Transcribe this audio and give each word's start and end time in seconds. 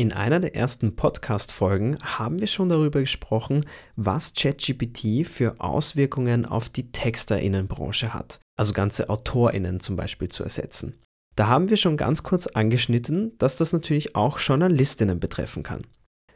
In 0.00 0.12
einer 0.12 0.38
der 0.38 0.54
ersten 0.54 0.94
Podcast-Folgen 0.94 1.98
haben 2.00 2.38
wir 2.38 2.46
schon 2.46 2.68
darüber 2.68 3.00
gesprochen, 3.00 3.66
was 3.96 4.32
ChatGPT 4.32 5.26
für 5.26 5.56
Auswirkungen 5.58 6.46
auf 6.46 6.68
die 6.68 6.92
TexterInnenbranche 6.92 8.14
hat, 8.14 8.38
also 8.56 8.72
ganze 8.74 9.10
AutorInnen 9.10 9.80
zum 9.80 9.96
Beispiel 9.96 10.28
zu 10.28 10.44
ersetzen. 10.44 10.94
Da 11.34 11.48
haben 11.48 11.68
wir 11.68 11.76
schon 11.76 11.96
ganz 11.96 12.22
kurz 12.22 12.46
angeschnitten, 12.46 13.36
dass 13.38 13.56
das 13.56 13.72
natürlich 13.72 14.14
auch 14.14 14.38
JournalistInnen 14.38 15.18
betreffen 15.18 15.64
kann. 15.64 15.84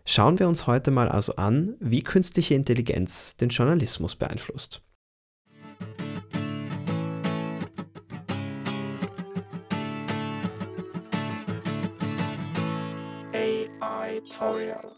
Schauen 0.04 0.40
wir 0.40 0.48
uns 0.48 0.66
heute 0.66 0.90
mal 0.90 1.08
also 1.08 1.36
an, 1.36 1.76
wie 1.78 2.02
künstliche 2.02 2.54
Intelligenz 2.54 3.36
den 3.36 3.50
Journalismus 3.50 4.16
beeinflusst. 4.16 4.82
Tutorial. 14.42 14.92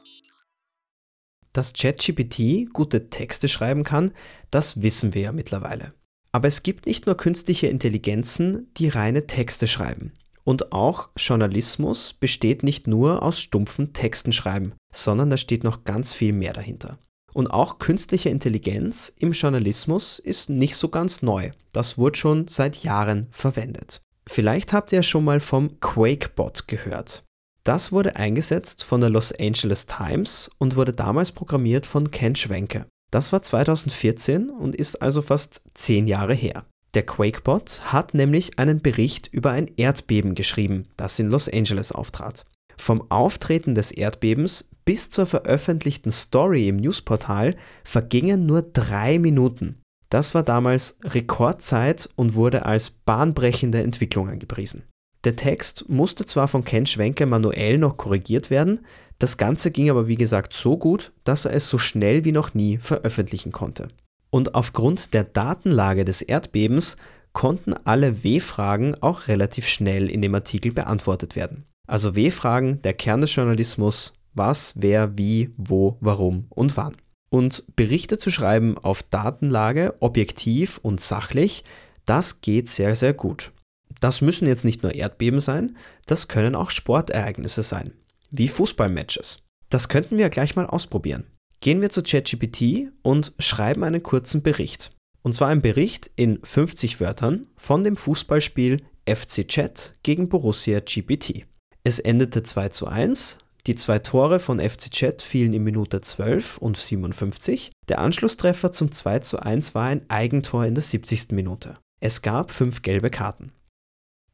Dass 1.52 1.72
ChatGPT 1.72 2.72
gute 2.72 3.10
Texte 3.10 3.48
schreiben 3.48 3.84
kann, 3.84 4.12
das 4.50 4.82
wissen 4.82 5.14
wir 5.14 5.22
ja 5.22 5.32
mittlerweile. 5.32 5.94
Aber 6.32 6.48
es 6.48 6.64
gibt 6.64 6.86
nicht 6.86 7.06
nur 7.06 7.16
künstliche 7.16 7.68
Intelligenzen, 7.68 8.72
die 8.76 8.88
reine 8.88 9.26
Texte 9.26 9.68
schreiben. 9.68 10.12
Und 10.42 10.72
auch 10.72 11.10
Journalismus 11.16 12.12
besteht 12.12 12.64
nicht 12.64 12.86
nur 12.86 13.22
aus 13.22 13.40
stumpfen 13.40 13.92
Texten 13.92 14.32
schreiben, 14.32 14.74
sondern 14.92 15.30
da 15.30 15.36
steht 15.36 15.62
noch 15.62 15.84
ganz 15.84 16.12
viel 16.12 16.32
mehr 16.32 16.52
dahinter. 16.52 16.98
Und 17.32 17.48
auch 17.48 17.78
künstliche 17.78 18.30
Intelligenz 18.30 19.12
im 19.16 19.32
Journalismus 19.32 20.18
ist 20.18 20.50
nicht 20.50 20.76
so 20.76 20.88
ganz 20.88 21.22
neu. 21.22 21.52
Das 21.72 21.98
wurde 21.98 22.18
schon 22.18 22.48
seit 22.48 22.82
Jahren 22.82 23.28
verwendet. 23.30 24.02
Vielleicht 24.26 24.72
habt 24.72 24.92
ihr 24.92 25.02
schon 25.02 25.24
mal 25.24 25.40
vom 25.40 25.80
QuakeBot 25.80 26.66
gehört. 26.66 27.24
Das 27.64 27.92
wurde 27.92 28.16
eingesetzt 28.16 28.84
von 28.84 29.00
der 29.00 29.08
Los 29.08 29.32
Angeles 29.32 29.86
Times 29.86 30.50
und 30.58 30.76
wurde 30.76 30.92
damals 30.92 31.32
programmiert 31.32 31.86
von 31.86 32.10
Ken 32.10 32.36
Schwenke. 32.36 32.86
Das 33.10 33.32
war 33.32 33.40
2014 33.40 34.50
und 34.50 34.76
ist 34.76 35.00
also 35.00 35.22
fast 35.22 35.62
zehn 35.72 36.06
Jahre 36.06 36.34
her. 36.34 36.66
Der 36.92 37.04
QuakeBot 37.04 37.80
hat 37.92 38.12
nämlich 38.12 38.58
einen 38.58 38.82
Bericht 38.82 39.28
über 39.32 39.50
ein 39.50 39.70
Erdbeben 39.76 40.34
geschrieben, 40.34 40.88
das 40.96 41.18
in 41.18 41.30
Los 41.30 41.48
Angeles 41.48 41.90
auftrat. 41.90 42.44
Vom 42.76 43.10
Auftreten 43.10 43.74
des 43.74 43.92
Erdbebens 43.92 44.68
bis 44.84 45.08
zur 45.08 45.26
veröffentlichten 45.26 46.10
Story 46.10 46.68
im 46.68 46.76
Newsportal 46.76 47.56
vergingen 47.82 48.46
nur 48.46 48.62
drei 48.62 49.18
Minuten. 49.18 49.80
Das 50.10 50.34
war 50.34 50.42
damals 50.42 50.98
Rekordzeit 51.02 52.10
und 52.14 52.34
wurde 52.34 52.66
als 52.66 52.90
bahnbrechende 52.90 53.82
Entwicklung 53.82 54.28
angepriesen. 54.28 54.84
Der 55.24 55.36
Text 55.36 55.88
musste 55.88 56.26
zwar 56.26 56.48
von 56.48 56.64
Ken 56.64 56.86
Schwenke 56.86 57.24
manuell 57.26 57.78
noch 57.78 57.96
korrigiert 57.96 58.50
werden, 58.50 58.80
das 59.18 59.36
Ganze 59.36 59.70
ging 59.70 59.90
aber 59.90 60.08
wie 60.08 60.16
gesagt 60.16 60.52
so 60.52 60.76
gut, 60.76 61.12
dass 61.24 61.44
er 61.44 61.52
es 61.52 61.68
so 61.68 61.78
schnell 61.78 62.24
wie 62.24 62.32
noch 62.32 62.54
nie 62.54 62.78
veröffentlichen 62.78 63.52
konnte. 63.52 63.88
Und 64.30 64.54
aufgrund 64.54 65.14
der 65.14 65.24
Datenlage 65.24 66.04
des 66.04 66.20
Erdbebens 66.20 66.96
konnten 67.32 67.74
alle 67.84 68.22
W-Fragen 68.24 68.96
auch 69.00 69.28
relativ 69.28 69.66
schnell 69.66 70.10
in 70.10 70.22
dem 70.22 70.34
Artikel 70.34 70.72
beantwortet 70.72 71.36
werden. 71.36 71.64
Also 71.86 72.16
W-Fragen, 72.16 72.82
der 72.82 72.94
Kern 72.94 73.20
des 73.20 73.34
Journalismus, 73.34 74.14
was, 74.34 74.74
wer, 74.76 75.16
wie, 75.16 75.52
wo, 75.56 75.96
warum 76.00 76.46
und 76.48 76.76
wann. 76.76 76.96
Und 77.30 77.64
Berichte 77.76 78.18
zu 78.18 78.30
schreiben 78.30 78.76
auf 78.78 79.02
Datenlage, 79.04 79.94
objektiv 80.00 80.78
und 80.82 81.00
sachlich, 81.00 81.64
das 82.04 82.40
geht 82.40 82.68
sehr, 82.68 82.96
sehr 82.96 83.12
gut. 83.12 83.52
Das 84.00 84.20
müssen 84.20 84.46
jetzt 84.46 84.64
nicht 84.64 84.82
nur 84.82 84.94
Erdbeben 84.94 85.40
sein, 85.40 85.76
das 86.06 86.28
können 86.28 86.54
auch 86.54 86.70
Sportereignisse 86.70 87.62
sein, 87.62 87.92
wie 88.30 88.48
Fußballmatches. 88.48 89.42
Das 89.70 89.88
könnten 89.88 90.18
wir 90.18 90.28
gleich 90.28 90.56
mal 90.56 90.66
ausprobieren. 90.66 91.24
Gehen 91.60 91.80
wir 91.80 91.90
zu 91.90 92.02
ChatGPT 92.02 92.92
und 93.02 93.32
schreiben 93.38 93.84
einen 93.84 94.02
kurzen 94.02 94.42
Bericht. 94.42 94.92
Und 95.22 95.34
zwar 95.34 95.48
ein 95.48 95.62
Bericht 95.62 96.10
in 96.16 96.38
50 96.42 97.00
Wörtern 97.00 97.46
von 97.56 97.82
dem 97.82 97.96
Fußballspiel 97.96 98.82
FC 99.08 99.48
Chat 99.48 99.94
gegen 100.02 100.28
Borussia 100.28 100.80
GPT. 100.80 101.46
Es 101.82 101.98
endete 101.98 102.42
2 102.42 102.68
zu 102.68 102.86
1. 102.86 103.38
Die 103.66 103.74
zwei 103.74 103.98
Tore 103.98 104.40
von 104.40 104.60
FC 104.60 104.90
Chat 104.90 105.22
fielen 105.22 105.54
in 105.54 105.64
Minute 105.64 106.02
12 106.02 106.58
und 106.58 106.76
57. 106.76 107.72
Der 107.88 107.98
Anschlusstreffer 107.98 108.72
zum 108.72 108.92
2 108.92 109.20
zu 109.20 109.38
1 109.38 109.74
war 109.74 109.84
ein 109.86 110.08
Eigentor 110.10 110.66
in 110.66 110.74
der 110.74 110.82
70. 110.82 111.30
Minute. 111.30 111.78
Es 112.00 112.20
gab 112.20 112.50
fünf 112.50 112.82
gelbe 112.82 113.08
Karten. 113.08 113.52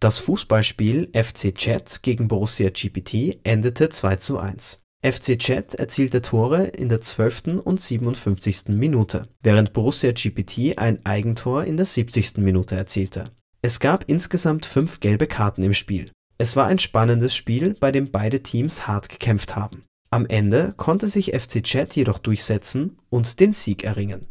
Das 0.00 0.18
Fußballspiel 0.18 1.10
FC 1.12 1.54
Chat 1.54 2.02
gegen 2.02 2.26
Borussia 2.26 2.70
GPT 2.70 3.38
endete 3.44 3.90
2 3.90 4.16
zu 4.16 4.38
1. 4.38 4.80
FC 5.04 5.38
Chat 5.38 5.74
erzielte 5.74 6.22
Tore 6.22 6.68
in 6.68 6.88
der 6.88 7.02
12. 7.02 7.60
und 7.62 7.78
57. 7.78 8.68
Minute, 8.68 9.28
während 9.42 9.74
Borussia 9.74 10.12
GPT 10.12 10.78
ein 10.78 11.04
Eigentor 11.04 11.64
in 11.64 11.76
der 11.76 11.84
70. 11.84 12.38
Minute 12.38 12.76
erzielte. 12.76 13.32
Es 13.60 13.78
gab 13.78 14.08
insgesamt 14.08 14.64
fünf 14.64 15.00
gelbe 15.00 15.26
Karten 15.26 15.62
im 15.62 15.74
Spiel. 15.74 16.10
Es 16.38 16.56
war 16.56 16.66
ein 16.66 16.78
spannendes 16.78 17.36
Spiel, 17.36 17.74
bei 17.78 17.92
dem 17.92 18.10
beide 18.10 18.42
Teams 18.42 18.86
hart 18.86 19.10
gekämpft 19.10 19.54
haben. 19.54 19.84
Am 20.08 20.24
Ende 20.24 20.72
konnte 20.78 21.08
sich 21.08 21.38
FC 21.38 21.62
Chat 21.62 21.94
jedoch 21.94 22.18
durchsetzen 22.18 22.98
und 23.10 23.38
den 23.38 23.52
Sieg 23.52 23.84
erringen 23.84 24.28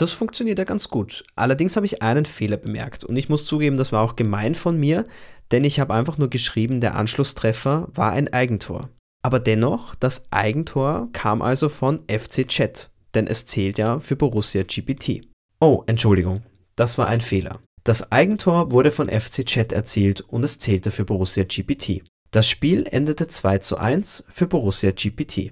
das 0.00 0.12
funktioniert 0.12 0.58
ja 0.58 0.64
ganz 0.64 0.88
gut. 0.88 1.24
Allerdings 1.36 1.76
habe 1.76 1.86
ich 1.86 2.02
einen 2.02 2.24
Fehler 2.24 2.56
bemerkt 2.56 3.04
und 3.04 3.16
ich 3.16 3.28
muss 3.28 3.46
zugeben, 3.46 3.76
das 3.76 3.92
war 3.92 4.02
auch 4.02 4.16
gemein 4.16 4.54
von 4.54 4.78
mir, 4.78 5.04
denn 5.50 5.64
ich 5.64 5.80
habe 5.80 5.94
einfach 5.94 6.18
nur 6.18 6.30
geschrieben, 6.30 6.80
der 6.80 6.94
Anschlusstreffer 6.94 7.88
war 7.92 8.12
ein 8.12 8.32
Eigentor. 8.32 8.90
Aber 9.22 9.40
dennoch, 9.40 9.94
das 9.94 10.30
Eigentor 10.30 11.08
kam 11.12 11.42
also 11.42 11.68
von 11.68 12.00
FC 12.08 12.46
Chat, 12.46 12.90
denn 13.14 13.26
es 13.26 13.46
zählt 13.46 13.78
ja 13.78 14.00
für 14.00 14.16
Borussia 14.16 14.62
GPT. 14.62 15.22
Oh, 15.60 15.82
Entschuldigung, 15.86 16.42
das 16.76 16.98
war 16.98 17.08
ein 17.08 17.20
Fehler. 17.20 17.60
Das 17.84 18.12
Eigentor 18.12 18.70
wurde 18.70 18.90
von 18.90 19.08
FC 19.08 19.44
Chat 19.46 19.72
erzielt 19.72 20.20
und 20.20 20.44
es 20.44 20.58
zählte 20.58 20.90
für 20.90 21.04
Borussia 21.04 21.44
GPT. 21.44 22.02
Das 22.30 22.48
Spiel 22.48 22.86
endete 22.88 23.26
2 23.26 23.58
zu 23.58 23.78
1 23.78 24.24
für 24.28 24.46
Borussia 24.46 24.90
GPT. 24.90 25.50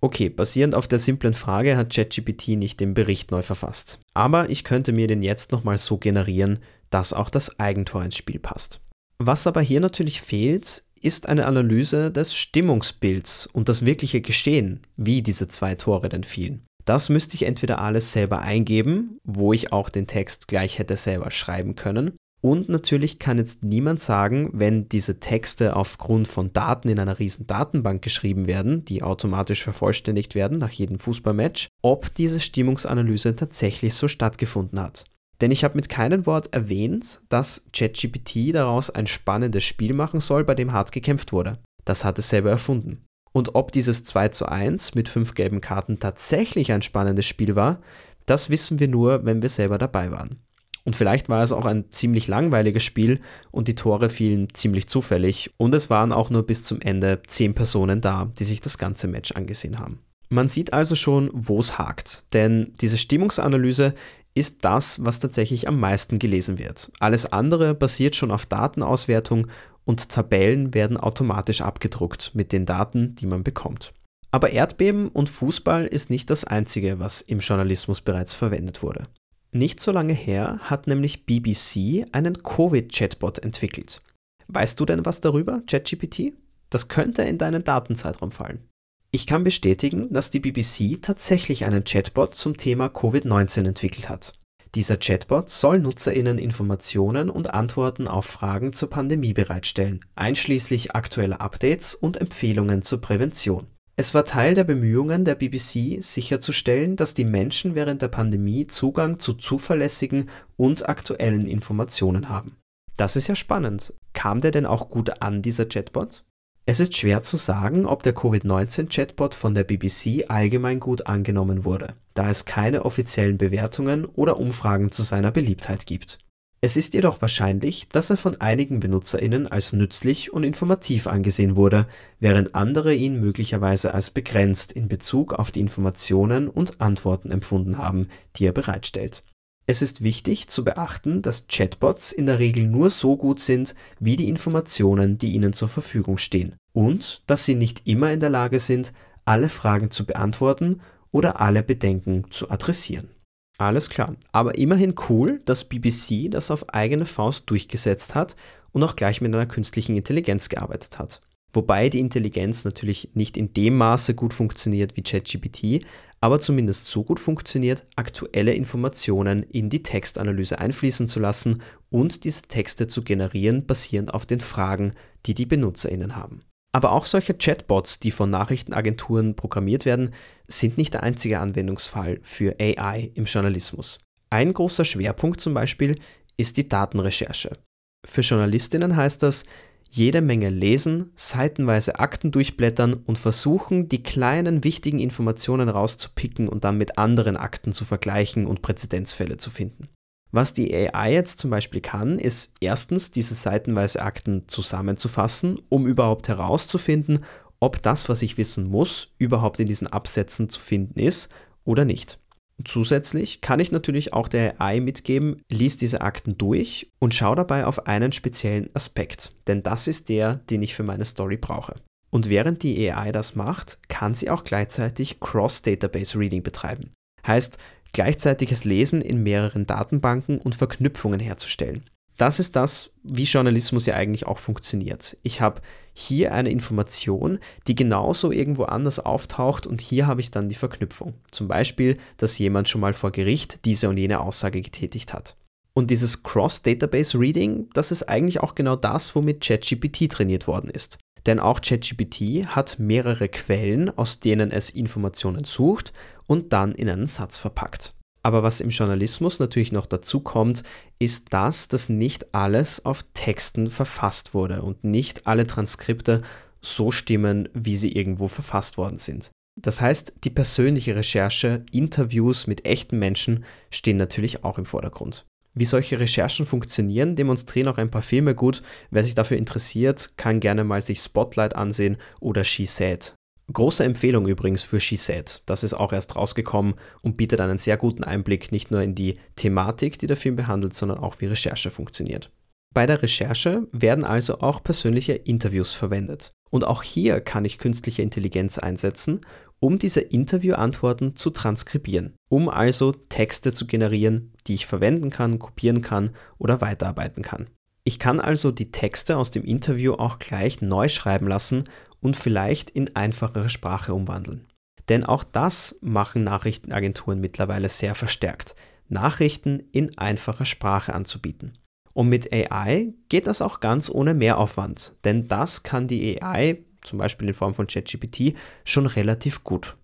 Okay, 0.00 0.28
basierend 0.28 0.74
auf 0.76 0.86
der 0.86 1.00
simplen 1.00 1.34
Frage 1.34 1.76
hat 1.76 1.92
ChatGPT 1.92 2.48
nicht 2.50 2.78
den 2.78 2.94
Bericht 2.94 3.32
neu 3.32 3.42
verfasst. 3.42 4.00
Aber 4.14 4.48
ich 4.48 4.62
könnte 4.62 4.92
mir 4.92 5.08
den 5.08 5.22
jetzt 5.22 5.50
nochmal 5.50 5.78
so 5.78 5.98
generieren, 5.98 6.60
dass 6.90 7.12
auch 7.12 7.30
das 7.30 7.58
Eigentor 7.58 8.04
ins 8.04 8.16
Spiel 8.16 8.38
passt. 8.38 8.80
Was 9.18 9.48
aber 9.48 9.60
hier 9.60 9.80
natürlich 9.80 10.22
fehlt, 10.22 10.84
ist 11.00 11.28
eine 11.28 11.46
Analyse 11.46 12.12
des 12.12 12.36
Stimmungsbilds 12.36 13.46
und 13.46 13.68
das 13.68 13.84
wirkliche 13.84 14.20
Geschehen, 14.20 14.86
wie 14.96 15.22
diese 15.22 15.48
zwei 15.48 15.74
Tore 15.74 16.08
denn 16.08 16.24
fielen. 16.24 16.64
Das 16.84 17.08
müsste 17.08 17.34
ich 17.34 17.42
entweder 17.42 17.80
alles 17.80 18.12
selber 18.12 18.40
eingeben, 18.40 19.18
wo 19.24 19.52
ich 19.52 19.72
auch 19.72 19.90
den 19.90 20.06
Text 20.06 20.48
gleich 20.48 20.78
hätte 20.78 20.96
selber 20.96 21.30
schreiben 21.30 21.74
können, 21.74 22.16
und 22.40 22.68
natürlich 22.68 23.18
kann 23.18 23.38
jetzt 23.38 23.64
niemand 23.64 24.00
sagen, 24.00 24.50
wenn 24.52 24.88
diese 24.88 25.18
Texte 25.18 25.74
aufgrund 25.74 26.28
von 26.28 26.52
Daten 26.52 26.88
in 26.88 27.00
einer 27.00 27.18
riesen 27.18 27.48
Datenbank 27.48 28.00
geschrieben 28.00 28.46
werden, 28.46 28.84
die 28.84 29.02
automatisch 29.02 29.64
vervollständigt 29.64 30.36
werden 30.36 30.58
nach 30.58 30.70
jedem 30.70 31.00
Fußballmatch, 31.00 31.66
ob 31.82 32.14
diese 32.14 32.40
Stimmungsanalyse 32.40 33.34
tatsächlich 33.34 33.94
so 33.94 34.06
stattgefunden 34.06 34.80
hat. 34.80 35.04
Denn 35.40 35.50
ich 35.50 35.64
habe 35.64 35.76
mit 35.76 35.88
keinem 35.88 36.26
Wort 36.26 36.52
erwähnt, 36.52 37.20
dass 37.28 37.64
ChatGPT 37.72 38.54
daraus 38.54 38.90
ein 38.90 39.06
spannendes 39.06 39.64
Spiel 39.64 39.92
machen 39.92 40.20
soll, 40.20 40.44
bei 40.44 40.54
dem 40.54 40.72
hart 40.72 40.92
gekämpft 40.92 41.32
wurde. 41.32 41.58
Das 41.84 42.04
hat 42.04 42.18
es 42.18 42.28
selber 42.28 42.50
erfunden. 42.50 43.04
Und 43.32 43.54
ob 43.54 43.72
dieses 43.72 44.04
2 44.04 44.28
zu 44.28 44.46
1 44.46 44.94
mit 44.94 45.08
fünf 45.08 45.34
gelben 45.34 45.60
Karten 45.60 46.00
tatsächlich 46.00 46.72
ein 46.72 46.82
spannendes 46.82 47.26
Spiel 47.26 47.56
war, 47.56 47.80
das 48.26 48.50
wissen 48.50 48.78
wir 48.78 48.88
nur, 48.88 49.24
wenn 49.24 49.42
wir 49.42 49.48
selber 49.48 49.78
dabei 49.78 50.10
waren. 50.10 50.40
Und 50.88 50.96
vielleicht 50.96 51.28
war 51.28 51.42
es 51.44 51.52
auch 51.52 51.66
ein 51.66 51.90
ziemlich 51.90 52.28
langweiliges 52.28 52.82
Spiel 52.82 53.20
und 53.50 53.68
die 53.68 53.74
Tore 53.74 54.08
fielen 54.08 54.48
ziemlich 54.54 54.88
zufällig 54.88 55.50
und 55.58 55.74
es 55.74 55.90
waren 55.90 56.12
auch 56.12 56.30
nur 56.30 56.46
bis 56.46 56.62
zum 56.62 56.80
Ende 56.80 57.20
zehn 57.26 57.54
Personen 57.54 58.00
da, 58.00 58.32
die 58.38 58.44
sich 58.44 58.62
das 58.62 58.78
ganze 58.78 59.06
Match 59.06 59.32
angesehen 59.32 59.78
haben. 59.78 60.00
Man 60.30 60.48
sieht 60.48 60.72
also 60.72 60.94
schon, 60.94 61.28
wo 61.34 61.60
es 61.60 61.76
hakt, 61.78 62.24
denn 62.32 62.72
diese 62.80 62.96
Stimmungsanalyse 62.96 63.92
ist 64.34 64.64
das, 64.64 65.04
was 65.04 65.18
tatsächlich 65.20 65.68
am 65.68 65.78
meisten 65.78 66.18
gelesen 66.18 66.58
wird. 66.58 66.90
Alles 67.00 67.30
andere 67.30 67.74
basiert 67.74 68.16
schon 68.16 68.30
auf 68.30 68.46
Datenauswertung 68.46 69.48
und 69.84 70.08
Tabellen 70.08 70.72
werden 70.72 70.96
automatisch 70.96 71.60
abgedruckt 71.60 72.30
mit 72.32 72.50
den 72.50 72.64
Daten, 72.64 73.14
die 73.14 73.26
man 73.26 73.44
bekommt. 73.44 73.92
Aber 74.30 74.52
Erdbeben 74.52 75.08
und 75.08 75.28
Fußball 75.28 75.84
ist 75.84 76.08
nicht 76.08 76.30
das 76.30 76.44
Einzige, 76.44 76.98
was 76.98 77.20
im 77.20 77.40
Journalismus 77.40 78.00
bereits 78.00 78.32
verwendet 78.32 78.82
wurde. 78.82 79.06
Nicht 79.50 79.80
so 79.80 79.92
lange 79.92 80.12
her 80.12 80.58
hat 80.62 80.86
nämlich 80.86 81.24
BBC 81.24 82.06
einen 82.12 82.42
Covid-Chatbot 82.42 83.38
entwickelt. 83.38 84.02
Weißt 84.48 84.78
du 84.78 84.84
denn 84.84 85.06
was 85.06 85.20
darüber, 85.20 85.62
ChatGPT? 85.66 86.34
Das 86.70 86.88
könnte 86.88 87.22
in 87.22 87.38
deinen 87.38 87.64
Datenzeitraum 87.64 88.30
fallen. 88.30 88.68
Ich 89.10 89.26
kann 89.26 89.44
bestätigen, 89.44 90.12
dass 90.12 90.30
die 90.30 90.40
BBC 90.40 91.00
tatsächlich 91.00 91.64
einen 91.64 91.84
Chatbot 91.84 92.34
zum 92.34 92.58
Thema 92.58 92.88
Covid-19 92.88 93.66
entwickelt 93.66 94.10
hat. 94.10 94.34
Dieser 94.74 94.98
Chatbot 94.98 95.48
soll 95.48 95.78
NutzerInnen 95.78 96.36
Informationen 96.36 97.30
und 97.30 97.54
Antworten 97.54 98.06
auf 98.06 98.26
Fragen 98.26 98.74
zur 98.74 98.90
Pandemie 98.90 99.32
bereitstellen, 99.32 100.04
einschließlich 100.14 100.94
aktueller 100.94 101.40
Updates 101.40 101.94
und 101.94 102.18
Empfehlungen 102.18 102.82
zur 102.82 103.00
Prävention. 103.00 103.66
Es 104.00 104.14
war 104.14 104.24
Teil 104.24 104.54
der 104.54 104.62
Bemühungen 104.62 105.24
der 105.24 105.34
BBC, 105.34 106.00
sicherzustellen, 106.00 106.94
dass 106.94 107.14
die 107.14 107.24
Menschen 107.24 107.74
während 107.74 108.00
der 108.00 108.06
Pandemie 108.06 108.68
Zugang 108.68 109.18
zu 109.18 109.32
zuverlässigen 109.32 110.30
und 110.56 110.88
aktuellen 110.88 111.48
Informationen 111.48 112.28
haben. 112.28 112.54
Das 112.96 113.16
ist 113.16 113.26
ja 113.26 113.34
spannend. 113.34 113.92
Kam 114.12 114.40
der 114.40 114.52
denn 114.52 114.66
auch 114.66 114.88
gut 114.88 115.20
an, 115.20 115.42
dieser 115.42 115.66
Chatbot? 115.66 116.22
Es 116.64 116.78
ist 116.78 116.96
schwer 116.96 117.22
zu 117.22 117.36
sagen, 117.36 117.86
ob 117.86 118.04
der 118.04 118.14
Covid-19-Chatbot 118.14 119.34
von 119.34 119.54
der 119.54 119.64
BBC 119.64 120.26
allgemein 120.28 120.78
gut 120.78 121.08
angenommen 121.08 121.64
wurde, 121.64 121.94
da 122.14 122.30
es 122.30 122.44
keine 122.44 122.84
offiziellen 122.84 123.36
Bewertungen 123.36 124.04
oder 124.04 124.38
Umfragen 124.38 124.92
zu 124.92 125.02
seiner 125.02 125.32
Beliebtheit 125.32 125.86
gibt. 125.86 126.20
Es 126.60 126.76
ist 126.76 126.94
jedoch 126.94 127.20
wahrscheinlich, 127.20 127.88
dass 127.88 128.10
er 128.10 128.16
von 128.16 128.40
einigen 128.40 128.80
Benutzerinnen 128.80 129.46
als 129.46 129.72
nützlich 129.72 130.32
und 130.32 130.42
informativ 130.42 131.06
angesehen 131.06 131.54
wurde, 131.54 131.86
während 132.18 132.54
andere 132.54 132.94
ihn 132.94 133.20
möglicherweise 133.20 133.94
als 133.94 134.10
begrenzt 134.10 134.72
in 134.72 134.88
Bezug 134.88 135.32
auf 135.32 135.52
die 135.52 135.60
Informationen 135.60 136.48
und 136.48 136.80
Antworten 136.80 137.30
empfunden 137.30 137.78
haben, 137.78 138.08
die 138.36 138.46
er 138.46 138.52
bereitstellt 138.52 139.22
es 139.70 139.82
ist 139.82 140.02
wichtig 140.02 140.48
zu 140.48 140.64
beachten, 140.64 141.20
dass 141.20 141.46
Chatbots 141.46 142.10
in 142.10 142.24
der 142.24 142.38
Regel 142.38 142.66
nur 142.66 142.88
so 142.88 143.18
gut 143.18 143.38
sind 143.38 143.74
wie 144.00 144.16
die 144.16 144.30
Informationen, 144.30 145.18
die 145.18 145.32
ihnen 145.32 145.52
zur 145.52 145.68
Verfügung 145.68 146.16
stehen 146.16 146.56
und 146.72 147.22
dass 147.26 147.44
sie 147.44 147.54
nicht 147.54 147.86
immer 147.86 148.10
in 148.10 148.20
der 148.20 148.30
Lage 148.30 148.60
sind, 148.60 148.94
alle 149.26 149.50
Fragen 149.50 149.90
zu 149.90 150.06
beantworten 150.06 150.80
oder 151.12 151.42
alle 151.42 151.62
Bedenken 151.62 152.30
zu 152.30 152.50
adressieren. 152.50 153.10
Alles 153.58 153.90
klar, 153.90 154.14
aber 154.30 154.56
immerhin 154.56 154.94
cool, 155.08 155.42
dass 155.44 155.68
BBC 155.68 156.30
das 156.30 156.52
auf 156.52 156.72
eigene 156.72 157.06
Faust 157.06 157.50
durchgesetzt 157.50 158.14
hat 158.14 158.36
und 158.70 158.84
auch 158.84 158.94
gleich 158.94 159.20
mit 159.20 159.34
einer 159.34 159.46
künstlichen 159.46 159.96
Intelligenz 159.96 160.48
gearbeitet 160.48 161.00
hat. 161.00 161.20
Wobei 161.52 161.88
die 161.88 161.98
Intelligenz 161.98 162.64
natürlich 162.64 163.10
nicht 163.14 163.36
in 163.36 163.52
dem 163.54 163.76
Maße 163.76 164.14
gut 164.14 164.32
funktioniert 164.32 164.96
wie 164.96 165.02
ChatGPT, 165.02 165.84
aber 166.20 166.40
zumindest 166.40 166.84
so 166.86 167.02
gut 167.02 167.18
funktioniert, 167.18 167.84
aktuelle 167.96 168.52
Informationen 168.52 169.42
in 169.42 169.70
die 169.70 169.82
Textanalyse 169.82 170.58
einfließen 170.58 171.08
zu 171.08 171.18
lassen 171.18 171.62
und 171.90 172.22
diese 172.24 172.42
Texte 172.42 172.86
zu 172.86 173.02
generieren, 173.02 173.66
basierend 173.66 174.14
auf 174.14 174.24
den 174.24 174.40
Fragen, 174.40 174.92
die 175.26 175.34
die 175.34 175.46
Benutzerinnen 175.46 176.14
haben. 176.14 176.42
Aber 176.78 176.92
auch 176.92 177.06
solche 177.06 177.34
Chatbots, 177.34 177.98
die 177.98 178.12
von 178.12 178.30
Nachrichtenagenturen 178.30 179.34
programmiert 179.34 179.84
werden, 179.84 180.14
sind 180.46 180.78
nicht 180.78 180.94
der 180.94 181.02
einzige 181.02 181.40
Anwendungsfall 181.40 182.20
für 182.22 182.54
AI 182.60 183.10
im 183.14 183.24
Journalismus. 183.24 183.98
Ein 184.30 184.54
großer 184.54 184.84
Schwerpunkt 184.84 185.40
zum 185.40 185.54
Beispiel 185.54 185.98
ist 186.36 186.56
die 186.56 186.68
Datenrecherche. 186.68 187.58
Für 188.06 188.20
Journalistinnen 188.20 188.94
heißt 188.94 189.24
das, 189.24 189.44
jede 189.90 190.20
Menge 190.20 190.50
lesen, 190.50 191.10
seitenweise 191.16 191.98
Akten 191.98 192.30
durchblättern 192.30 192.94
und 192.94 193.18
versuchen, 193.18 193.88
die 193.88 194.04
kleinen 194.04 194.62
wichtigen 194.62 195.00
Informationen 195.00 195.68
rauszupicken 195.68 196.48
und 196.48 196.62
dann 196.62 196.78
mit 196.78 196.96
anderen 196.96 197.36
Akten 197.36 197.72
zu 197.72 197.84
vergleichen 197.84 198.46
und 198.46 198.62
Präzedenzfälle 198.62 199.36
zu 199.36 199.50
finden. 199.50 199.88
Was 200.30 200.52
die 200.52 200.74
AI 200.74 201.12
jetzt 201.12 201.38
zum 201.38 201.50
Beispiel 201.50 201.80
kann, 201.80 202.18
ist 202.18 202.52
erstens 202.60 203.10
diese 203.10 203.34
seitenweise 203.34 204.02
Akten 204.02 204.46
zusammenzufassen, 204.46 205.60
um 205.68 205.86
überhaupt 205.86 206.28
herauszufinden, 206.28 207.24
ob 207.60 207.82
das, 207.82 208.08
was 208.08 208.22
ich 208.22 208.36
wissen 208.36 208.68
muss, 208.68 209.14
überhaupt 209.18 209.58
in 209.58 209.66
diesen 209.66 209.86
Absätzen 209.86 210.48
zu 210.48 210.60
finden 210.60 211.00
ist 211.00 211.32
oder 211.64 211.84
nicht. 211.84 212.18
Zusätzlich 212.64 213.40
kann 213.40 213.60
ich 213.60 213.70
natürlich 213.70 214.12
auch 214.12 214.26
der 214.26 214.60
AI 214.60 214.80
mitgeben, 214.80 215.42
lies 215.48 215.76
diese 215.76 216.00
Akten 216.00 216.36
durch 216.38 216.90
und 216.98 217.14
schau 217.14 217.34
dabei 217.34 217.64
auf 217.66 217.86
einen 217.86 218.10
speziellen 218.12 218.68
Aspekt, 218.74 219.32
denn 219.46 219.62
das 219.62 219.86
ist 219.86 220.08
der, 220.08 220.36
den 220.50 220.62
ich 220.62 220.74
für 220.74 220.82
meine 220.82 221.04
Story 221.04 221.36
brauche. 221.36 221.76
Und 222.10 222.28
während 222.28 222.62
die 222.62 222.90
AI 222.90 223.12
das 223.12 223.36
macht, 223.36 223.78
kann 223.88 224.14
sie 224.14 224.30
auch 224.30 224.42
gleichzeitig 224.42 225.20
Cross-Database 225.20 226.18
Reading 226.18 226.42
betreiben. 226.42 226.92
Heißt, 227.26 227.58
gleichzeitiges 227.92 228.64
Lesen 228.64 229.02
in 229.02 229.22
mehreren 229.22 229.66
Datenbanken 229.66 230.38
und 230.38 230.54
Verknüpfungen 230.54 231.20
herzustellen. 231.20 231.84
Das 232.18 232.40
ist 232.40 232.56
das, 232.56 232.90
wie 233.04 233.22
Journalismus 233.22 233.86
ja 233.86 233.94
eigentlich 233.94 234.26
auch 234.26 234.38
funktioniert. 234.38 235.16
Ich 235.22 235.40
habe 235.40 235.62
hier 235.92 236.34
eine 236.34 236.50
Information, 236.50 237.38
die 237.68 237.76
genauso 237.76 238.32
irgendwo 238.32 238.64
anders 238.64 238.98
auftaucht 238.98 239.68
und 239.68 239.80
hier 239.80 240.08
habe 240.08 240.20
ich 240.20 240.32
dann 240.32 240.48
die 240.48 240.56
Verknüpfung. 240.56 241.14
Zum 241.30 241.46
Beispiel, 241.46 241.96
dass 242.16 242.38
jemand 242.38 242.68
schon 242.68 242.80
mal 242.80 242.92
vor 242.92 243.12
Gericht 243.12 243.64
diese 243.64 243.88
und 243.88 243.98
jene 243.98 244.18
Aussage 244.18 244.60
getätigt 244.60 245.12
hat. 245.12 245.36
Und 245.74 245.92
dieses 245.92 246.24
Cross-Database 246.24 247.16
Reading, 247.16 247.70
das 247.72 247.92
ist 247.92 248.08
eigentlich 248.08 248.40
auch 248.40 248.56
genau 248.56 248.74
das, 248.74 249.14
womit 249.14 249.40
ChatGPT 249.40 250.10
trainiert 250.10 250.48
worden 250.48 250.70
ist. 250.70 250.98
Denn 251.28 251.40
auch 251.40 251.60
ChatGPT 251.60 252.46
hat 252.46 252.78
mehrere 252.78 253.28
Quellen, 253.28 253.90
aus 253.98 254.18
denen 254.18 254.50
es 254.50 254.70
Informationen 254.70 255.44
sucht 255.44 255.92
und 256.26 256.54
dann 256.54 256.72
in 256.72 256.88
einen 256.88 257.06
Satz 257.06 257.36
verpackt. 257.36 257.92
Aber 258.22 258.42
was 258.42 258.62
im 258.62 258.70
Journalismus 258.70 259.38
natürlich 259.38 259.70
noch 259.70 259.84
dazu 259.84 260.20
kommt, 260.20 260.62
ist 260.98 261.26
das, 261.28 261.68
dass 261.68 261.90
nicht 261.90 262.34
alles 262.34 262.86
auf 262.86 263.04
Texten 263.12 263.68
verfasst 263.68 264.32
wurde 264.32 264.62
und 264.62 264.84
nicht 264.84 265.26
alle 265.26 265.46
Transkripte 265.46 266.22
so 266.62 266.90
stimmen, 266.90 267.50
wie 267.52 267.76
sie 267.76 267.92
irgendwo 267.92 268.28
verfasst 268.28 268.78
worden 268.78 268.96
sind. 268.96 269.30
Das 269.54 269.82
heißt, 269.82 270.14
die 270.24 270.30
persönliche 270.30 270.96
Recherche, 270.96 271.66
Interviews 271.70 272.46
mit 272.46 272.64
echten 272.64 272.98
Menschen 272.98 273.44
stehen 273.70 273.98
natürlich 273.98 274.44
auch 274.44 274.56
im 274.56 274.64
Vordergrund. 274.64 275.26
Wie 275.58 275.64
solche 275.64 275.98
Recherchen 275.98 276.46
funktionieren, 276.46 277.16
demonstrieren 277.16 277.66
auch 277.66 277.78
ein 277.78 277.90
paar 277.90 278.02
Filme 278.02 278.36
gut. 278.36 278.62
Wer 278.92 279.02
sich 279.02 279.16
dafür 279.16 279.38
interessiert, 279.38 280.16
kann 280.16 280.38
gerne 280.38 280.62
mal 280.62 280.80
sich 280.80 281.00
Spotlight 281.00 281.56
ansehen 281.56 281.96
oder 282.20 282.44
She 282.44 282.64
Said. 282.64 283.14
Große 283.52 283.82
Empfehlung 283.82 284.28
übrigens 284.28 284.62
für 284.62 284.78
She 284.78 284.94
Said. 284.94 285.42
Das 285.46 285.64
ist 285.64 285.74
auch 285.74 285.92
erst 285.92 286.14
rausgekommen 286.14 286.74
und 287.02 287.16
bietet 287.16 287.40
einen 287.40 287.58
sehr 287.58 287.76
guten 287.76 288.04
Einblick 288.04 288.52
nicht 288.52 288.70
nur 288.70 288.82
in 288.82 288.94
die 288.94 289.18
Thematik, 289.34 289.98
die 289.98 290.06
der 290.06 290.16
Film 290.16 290.36
behandelt, 290.36 290.74
sondern 290.74 290.98
auch 290.98 291.16
wie 291.18 291.26
Recherche 291.26 291.72
funktioniert. 291.72 292.30
Bei 292.72 292.86
der 292.86 293.02
Recherche 293.02 293.66
werden 293.72 294.04
also 294.04 294.38
auch 294.38 294.62
persönliche 294.62 295.14
Interviews 295.14 295.74
verwendet. 295.74 296.30
Und 296.50 296.64
auch 296.64 296.84
hier 296.84 297.20
kann 297.20 297.44
ich 297.44 297.58
künstliche 297.58 298.02
Intelligenz 298.02 298.58
einsetzen, 298.58 299.22
um 299.60 299.78
diese 299.78 300.00
Interviewantworten 300.00 301.16
zu 301.16 301.30
transkribieren, 301.30 302.14
um 302.28 302.48
also 302.48 302.92
Texte 302.92 303.52
zu 303.52 303.66
generieren, 303.66 304.32
die 304.46 304.54
ich 304.54 304.66
verwenden 304.66 305.10
kann, 305.10 305.38
kopieren 305.38 305.82
kann 305.82 306.10
oder 306.38 306.60
weiterarbeiten 306.60 307.22
kann. 307.22 307.48
Ich 307.84 307.98
kann 307.98 308.20
also 308.20 308.50
die 308.50 308.70
Texte 308.70 309.16
aus 309.16 309.30
dem 309.30 309.44
Interview 309.44 309.94
auch 309.94 310.18
gleich 310.18 310.60
neu 310.60 310.88
schreiben 310.88 311.26
lassen 311.26 311.64
und 312.00 312.16
vielleicht 312.16 312.70
in 312.70 312.94
einfachere 312.94 313.48
Sprache 313.48 313.94
umwandeln. 313.94 314.46
Denn 314.88 315.04
auch 315.04 315.24
das 315.24 315.76
machen 315.80 316.24
Nachrichtenagenturen 316.24 317.20
mittlerweile 317.20 317.68
sehr 317.68 317.94
verstärkt, 317.94 318.54
Nachrichten 318.88 319.62
in 319.72 319.96
einfacher 319.98 320.44
Sprache 320.44 320.94
anzubieten. 320.94 321.58
Und 321.92 322.08
mit 322.08 322.32
AI 322.32 322.94
geht 323.08 323.26
das 323.26 323.42
auch 323.42 323.60
ganz 323.60 323.90
ohne 323.90 324.14
Mehraufwand, 324.14 324.94
denn 325.04 325.26
das 325.26 325.62
kann 325.62 325.88
die 325.88 326.22
AI, 326.22 326.58
zum 326.82 326.98
Beispiel 326.98 327.28
in 327.28 327.34
Form 327.34 327.54
von 327.54 327.66
ChatGPT, 327.66 328.34
schon 328.64 328.86
relativ 328.86 329.44
gut. 329.44 329.76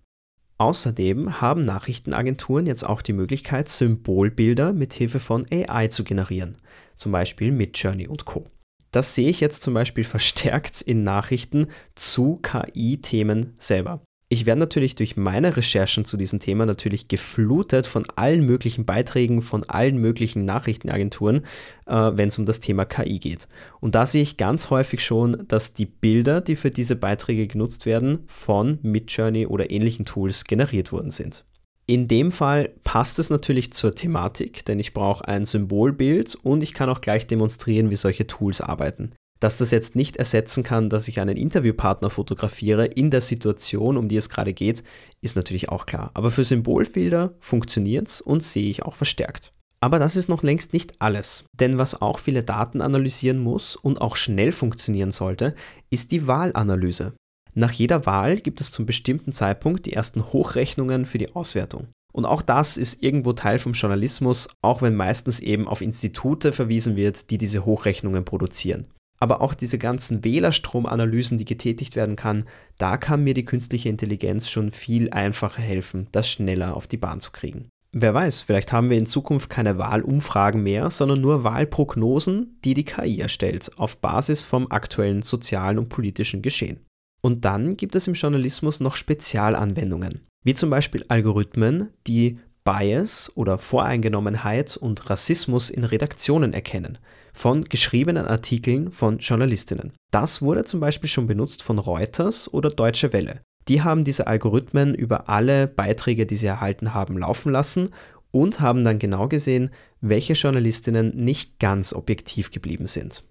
Außerdem 0.57 1.41
haben 1.41 1.61
Nachrichtenagenturen 1.61 2.65
jetzt 2.65 2.83
auch 2.83 3.01
die 3.01 3.13
Möglichkeit, 3.13 3.67
Symbolbilder 3.67 4.71
mit 4.71 4.93
Hilfe 4.93 5.19
von 5.19 5.45
AI 5.51 5.87
zu 5.87 6.03
generieren, 6.03 6.57
zum 6.95 7.11
Beispiel 7.11 7.51
mit 7.51 7.77
Journey 7.77 8.07
und 8.07 8.25
Co. 8.25 8.45
Das 8.91 9.13
sehe 9.13 9.29
ich 9.29 9.41
jetzt 9.41 9.61
zum 9.61 9.73
Beispiel 9.73 10.03
verstärkt 10.05 10.81
in 10.81 11.03
Nachrichten 11.03 11.67
zu 11.95 12.39
KI-Themen 12.41 13.53
selber. 13.59 14.01
Ich 14.27 14.47
werde 14.47 14.59
natürlich 14.59 14.95
durch 14.95 15.17
meine 15.17 15.55
Recherchen 15.55 16.03
zu 16.03 16.17
diesem 16.17 16.39
Thema 16.39 16.65
natürlich 16.65 17.07
geflutet 17.07 17.85
von 17.85 18.07
allen 18.15 18.43
möglichen 18.43 18.83
Beiträgen 18.83 19.43
von 19.43 19.63
allen 19.65 19.97
möglichen 19.97 20.45
Nachrichtenagenturen, 20.45 21.45
äh, 21.85 22.11
wenn 22.13 22.29
es 22.29 22.39
um 22.39 22.47
das 22.47 22.59
Thema 22.59 22.85
KI 22.85 23.19
geht. 23.19 23.47
Und 23.81 23.93
da 23.93 24.07
sehe 24.07 24.23
ich 24.23 24.37
ganz 24.37 24.71
häufig 24.71 25.05
schon, 25.05 25.47
dass 25.47 25.75
die 25.75 25.85
Bilder, 25.85 26.41
die 26.41 26.55
für 26.55 26.71
diese 26.71 26.95
Beiträge 26.95 27.45
genutzt 27.45 27.85
werden, 27.85 28.23
von 28.25 28.79
Midjourney 28.81 29.45
oder 29.45 29.69
ähnlichen 29.69 30.05
Tools 30.05 30.45
generiert 30.45 30.91
worden 30.91 31.11
sind. 31.11 31.45
In 31.85 32.07
dem 32.07 32.31
Fall 32.31 32.71
passt 32.83 33.19
es 33.19 33.29
natürlich 33.29 33.73
zur 33.73 33.93
Thematik, 33.93 34.65
denn 34.65 34.79
ich 34.79 34.95
brauche 34.95 35.27
ein 35.27 35.45
Symbolbild 35.45 36.33
und 36.33 36.63
ich 36.63 36.73
kann 36.73 36.89
auch 36.89 37.01
gleich 37.01 37.27
demonstrieren, 37.27 37.91
wie 37.91 37.95
solche 37.95 38.25
Tools 38.25 38.59
arbeiten. 38.59 39.11
Dass 39.39 39.57
das 39.57 39.71
jetzt 39.71 39.95
nicht 39.95 40.17
ersetzen 40.17 40.63
kann, 40.63 40.89
dass 40.89 41.07
ich 41.07 41.19
einen 41.19 41.35
Interviewpartner 41.35 42.09
fotografiere 42.09 42.85
in 42.85 43.11
der 43.11 43.21
Situation, 43.21 43.97
um 43.97 44.07
die 44.07 44.17
es 44.17 44.29
gerade 44.29 44.53
geht, 44.53 44.83
ist 45.21 45.35
natürlich 45.35 45.69
auch 45.69 45.85
klar. 45.85 46.11
Aber 46.13 46.31
für 46.31 46.43
Symbolbilder 46.43 47.33
funktioniert 47.39 48.07
es 48.07 48.21
und 48.21 48.43
sehe 48.43 48.69
ich 48.69 48.83
auch 48.83 48.95
verstärkt. 48.95 49.51
Aber 49.81 49.99
das 49.99 50.15
ist 50.15 50.29
noch 50.29 50.41
längst 50.41 50.73
nicht 50.73 50.99
alles, 50.99 51.45
denn 51.53 51.77
was 51.77 52.01
auch 52.01 52.19
viele 52.19 52.43
Daten 52.43 52.81
analysieren 52.81 53.39
muss 53.39 53.75
und 53.75 54.01
auch 54.01 54.15
schnell 54.15 54.51
funktionieren 54.51 55.11
sollte, 55.11 55.53
ist 55.89 56.11
die 56.11 56.27
Wahlanalyse. 56.27 57.13
Nach 57.53 57.71
jeder 57.71 58.05
Wahl 58.05 58.37
gibt 58.37 58.61
es 58.61 58.71
zum 58.71 58.85
bestimmten 58.85 59.31
Zeitpunkt 59.31 59.85
die 59.85 59.93
ersten 59.93 60.33
Hochrechnungen 60.33 61.05
für 61.05 61.17
die 61.17 61.35
Auswertung. 61.35 61.87
Und 62.13 62.25
auch 62.25 62.41
das 62.41 62.77
ist 62.77 63.03
irgendwo 63.03 63.33
Teil 63.33 63.59
vom 63.59 63.73
Journalismus, 63.73 64.49
auch 64.61 64.81
wenn 64.81 64.95
meistens 64.95 65.39
eben 65.39 65.67
auf 65.67 65.81
Institute 65.81 66.53
verwiesen 66.53 66.95
wird, 66.95 67.29
die 67.29 67.37
diese 67.37 67.65
Hochrechnungen 67.65 68.25
produzieren. 68.25 68.87
Aber 69.19 69.41
auch 69.41 69.53
diese 69.53 69.77
ganzen 69.77 70.23
Wählerstromanalysen, 70.23 71.37
die 71.37 71.45
getätigt 71.45 71.95
werden 71.95 72.15
kann, 72.15 72.45
da 72.77 72.97
kann 72.97 73.23
mir 73.23 73.33
die 73.33 73.45
künstliche 73.45 73.89
Intelligenz 73.89 74.49
schon 74.49 74.71
viel 74.71 75.09
einfacher 75.09 75.61
helfen, 75.61 76.07
das 76.11 76.29
schneller 76.29 76.75
auf 76.75 76.87
die 76.87 76.97
Bahn 76.97 77.21
zu 77.21 77.31
kriegen. 77.31 77.69
Wer 77.97 78.13
weiß, 78.13 78.41
vielleicht 78.41 78.73
haben 78.73 78.89
wir 78.89 78.97
in 78.97 79.05
Zukunft 79.05 79.49
keine 79.49 79.77
Wahlumfragen 79.77 80.61
mehr, 80.61 80.89
sondern 80.89 81.21
nur 81.21 81.45
Wahlprognosen, 81.45 82.59
die 82.65 82.73
die 82.73 82.83
KI 82.83 83.21
erstellt, 83.21 83.71
auf 83.77 84.01
Basis 84.01 84.43
vom 84.43 84.69
aktuellen 84.69 85.21
sozialen 85.21 85.79
und 85.79 85.87
politischen 85.87 86.41
Geschehen. 86.41 86.81
Und 87.21 87.45
dann 87.45 87.77
gibt 87.77 87.95
es 87.95 88.07
im 88.07 88.13
Journalismus 88.13 88.81
noch 88.81 88.97
Spezialanwendungen, 88.97 90.19
wie 90.43 90.55
zum 90.55 90.69
Beispiel 90.69 91.05
Algorithmen, 91.07 91.87
die 92.05 92.37
Bias 92.65 93.31
oder 93.35 93.57
Voreingenommenheit 93.57 94.75
und 94.75 95.09
Rassismus 95.09 95.69
in 95.69 95.85
Redaktionen 95.85 96.51
erkennen, 96.51 96.97
von 97.35 97.65
geschriebenen 97.65 98.25
Artikeln 98.25 98.91
von 98.91 99.19
Journalistinnen. 99.19 99.91
Das 100.11 100.41
wurde 100.41 100.63
zum 100.63 100.79
Beispiel 100.79 101.09
schon 101.09 101.27
benutzt 101.27 101.61
von 101.61 101.77
Reuters 101.77 102.51
oder 102.51 102.69
Deutsche 102.69 103.11
Welle. 103.11 103.41
Die 103.67 103.81
haben 103.81 104.03
diese 104.03 104.27
Algorithmen 104.27 104.95
über 104.95 105.27
alle 105.27 105.67
Beiträge, 105.67 106.25
die 106.25 106.37
sie 106.37 106.45
erhalten 106.47 106.93
haben, 106.93 107.17
laufen 107.17 107.51
lassen 107.51 107.89
und 108.31 108.61
haben 108.61 108.83
dann 108.83 108.99
genau 108.99 109.27
gesehen, 109.27 109.71
welche 110.01 110.33
Journalistinnen 110.33 111.15
nicht 111.15 111.59
ganz 111.59 111.93
objektiv 111.93 112.51
geblieben 112.51 112.87
sind. 112.87 113.23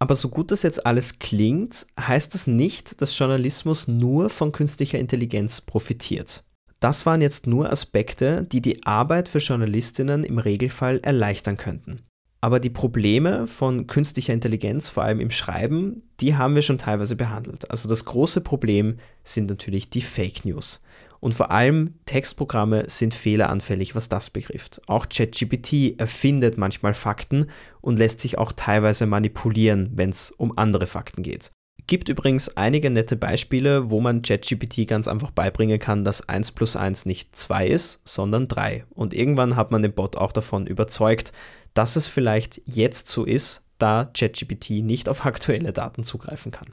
Aber 0.00 0.16
so 0.16 0.28
gut 0.28 0.50
das 0.50 0.62
jetzt 0.64 0.84
alles 0.84 1.20
klingt, 1.20 1.86
heißt 2.00 2.34
das 2.34 2.48
nicht, 2.48 3.00
dass 3.00 3.16
Journalismus 3.16 3.86
nur 3.86 4.28
von 4.28 4.50
künstlicher 4.50 4.98
Intelligenz 4.98 5.60
profitiert. 5.60 6.42
Das 6.80 7.06
waren 7.06 7.20
jetzt 7.20 7.46
nur 7.46 7.70
Aspekte, 7.70 8.42
die 8.42 8.60
die 8.60 8.84
Arbeit 8.84 9.28
für 9.28 9.38
Journalistinnen 9.38 10.24
im 10.24 10.38
Regelfall 10.38 10.98
erleichtern 11.04 11.56
könnten. 11.56 12.02
Aber 12.44 12.58
die 12.58 12.70
Probleme 12.70 13.46
von 13.46 13.86
künstlicher 13.86 14.32
Intelligenz, 14.32 14.88
vor 14.88 15.04
allem 15.04 15.20
im 15.20 15.30
Schreiben, 15.30 16.02
die 16.18 16.34
haben 16.34 16.56
wir 16.56 16.62
schon 16.62 16.76
teilweise 16.76 17.14
behandelt. 17.14 17.70
Also 17.70 17.88
das 17.88 18.04
große 18.04 18.40
Problem 18.40 18.98
sind 19.22 19.48
natürlich 19.48 19.90
die 19.90 20.02
Fake 20.02 20.44
News. 20.44 20.82
Und 21.20 21.34
vor 21.34 21.52
allem 21.52 21.94
Textprogramme 22.04 22.88
sind 22.88 23.14
fehleranfällig, 23.14 23.94
was 23.94 24.08
das 24.08 24.28
betrifft. 24.28 24.82
Auch 24.88 25.08
ChatGPT 25.08 26.00
erfindet 26.00 26.58
manchmal 26.58 26.94
Fakten 26.94 27.46
und 27.80 27.96
lässt 27.96 28.18
sich 28.18 28.38
auch 28.38 28.50
teilweise 28.50 29.06
manipulieren, 29.06 29.92
wenn 29.94 30.10
es 30.10 30.32
um 30.32 30.58
andere 30.58 30.88
Fakten 30.88 31.22
geht. 31.22 31.52
Gibt 31.86 32.08
übrigens 32.08 32.56
einige 32.56 32.90
nette 32.90 33.16
Beispiele, 33.16 33.90
wo 33.90 34.00
man 34.00 34.22
ChatGPT 34.22 34.86
ganz 34.88 35.06
einfach 35.06 35.30
beibringen 35.30 35.78
kann, 35.78 36.04
dass 36.04 36.28
1 36.28 36.52
plus 36.52 36.74
1 36.74 37.06
nicht 37.06 37.36
2 37.36 37.68
ist, 37.68 38.00
sondern 38.04 38.48
3. 38.48 38.84
Und 38.90 39.14
irgendwann 39.14 39.54
hat 39.54 39.70
man 39.70 39.82
den 39.82 39.92
Bot 39.92 40.16
auch 40.16 40.32
davon 40.32 40.66
überzeugt, 40.66 41.32
dass 41.74 41.96
es 41.96 42.06
vielleicht 42.06 42.60
jetzt 42.64 43.08
so 43.08 43.24
ist, 43.24 43.64
da 43.78 44.10
ChatGPT 44.12 44.82
nicht 44.82 45.08
auf 45.08 45.24
aktuelle 45.26 45.72
Daten 45.72 46.04
zugreifen 46.04 46.52
kann. 46.52 46.68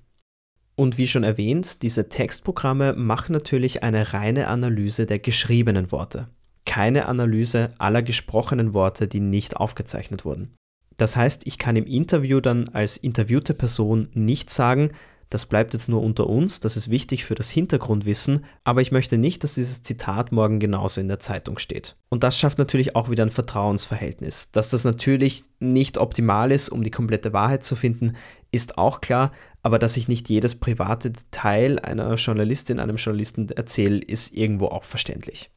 Und 0.75 0.97
wie 0.97 1.07
schon 1.07 1.23
erwähnt, 1.23 1.81
diese 1.81 2.07
Textprogramme 2.07 2.93
machen 2.93 3.33
natürlich 3.33 3.83
eine 3.83 4.13
reine 4.13 4.47
Analyse 4.47 5.05
der 5.05 5.19
geschriebenen 5.19 5.91
Worte, 5.91 6.29
keine 6.65 7.07
Analyse 7.07 7.69
aller 7.79 8.01
gesprochenen 8.01 8.73
Worte, 8.73 9.07
die 9.07 9.19
nicht 9.19 9.57
aufgezeichnet 9.57 10.23
wurden. 10.23 10.55
Das 10.95 11.15
heißt, 11.15 11.47
ich 11.47 11.57
kann 11.57 11.75
im 11.75 11.85
Interview 11.85 12.39
dann 12.39 12.69
als 12.69 12.97
interviewte 12.97 13.53
Person 13.53 14.09
nicht 14.13 14.49
sagen, 14.49 14.91
das 15.29 15.45
bleibt 15.45 15.73
jetzt 15.73 15.89
nur 15.89 16.01
unter 16.01 16.27
uns, 16.27 16.59
das 16.59 16.75
ist 16.75 16.89
wichtig 16.89 17.23
für 17.23 17.35
das 17.35 17.51
Hintergrundwissen, 17.51 18.45
aber 18.63 18.81
ich 18.81 18.91
möchte 18.91 19.17
nicht, 19.17 19.43
dass 19.43 19.53
dieses 19.53 19.83
Zitat 19.83 20.31
morgen 20.31 20.59
genauso 20.59 20.99
in 20.99 21.07
der 21.07 21.19
Zeitung 21.19 21.59
steht. 21.59 21.95
Und 22.09 22.23
das 22.23 22.39
schafft 22.39 22.57
natürlich 22.57 22.95
auch 22.95 23.09
wieder 23.09 23.23
ein 23.23 23.29
Vertrauensverhältnis. 23.29 24.51
Dass 24.51 24.71
das 24.71 24.85
natürlich 24.85 25.43
nicht 25.59 25.99
optimal 25.99 26.51
ist, 26.51 26.69
um 26.69 26.83
die 26.83 26.89
komplette 26.89 27.31
Wahrheit 27.31 27.63
zu 27.63 27.75
finden, 27.75 28.15
ist 28.51 28.79
auch 28.79 29.01
klar, 29.01 29.31
aber 29.61 29.77
dass 29.77 29.97
ich 29.97 30.07
nicht 30.07 30.29
jedes 30.29 30.55
private 30.55 31.11
Detail 31.11 31.79
einer 31.79 32.15
Journalistin, 32.15 32.79
einem 32.79 32.95
Journalisten 32.95 33.49
erzähle, 33.49 33.99
ist 33.99 34.35
irgendwo 34.35 34.67
auch 34.67 34.83
verständlich. 34.83 35.51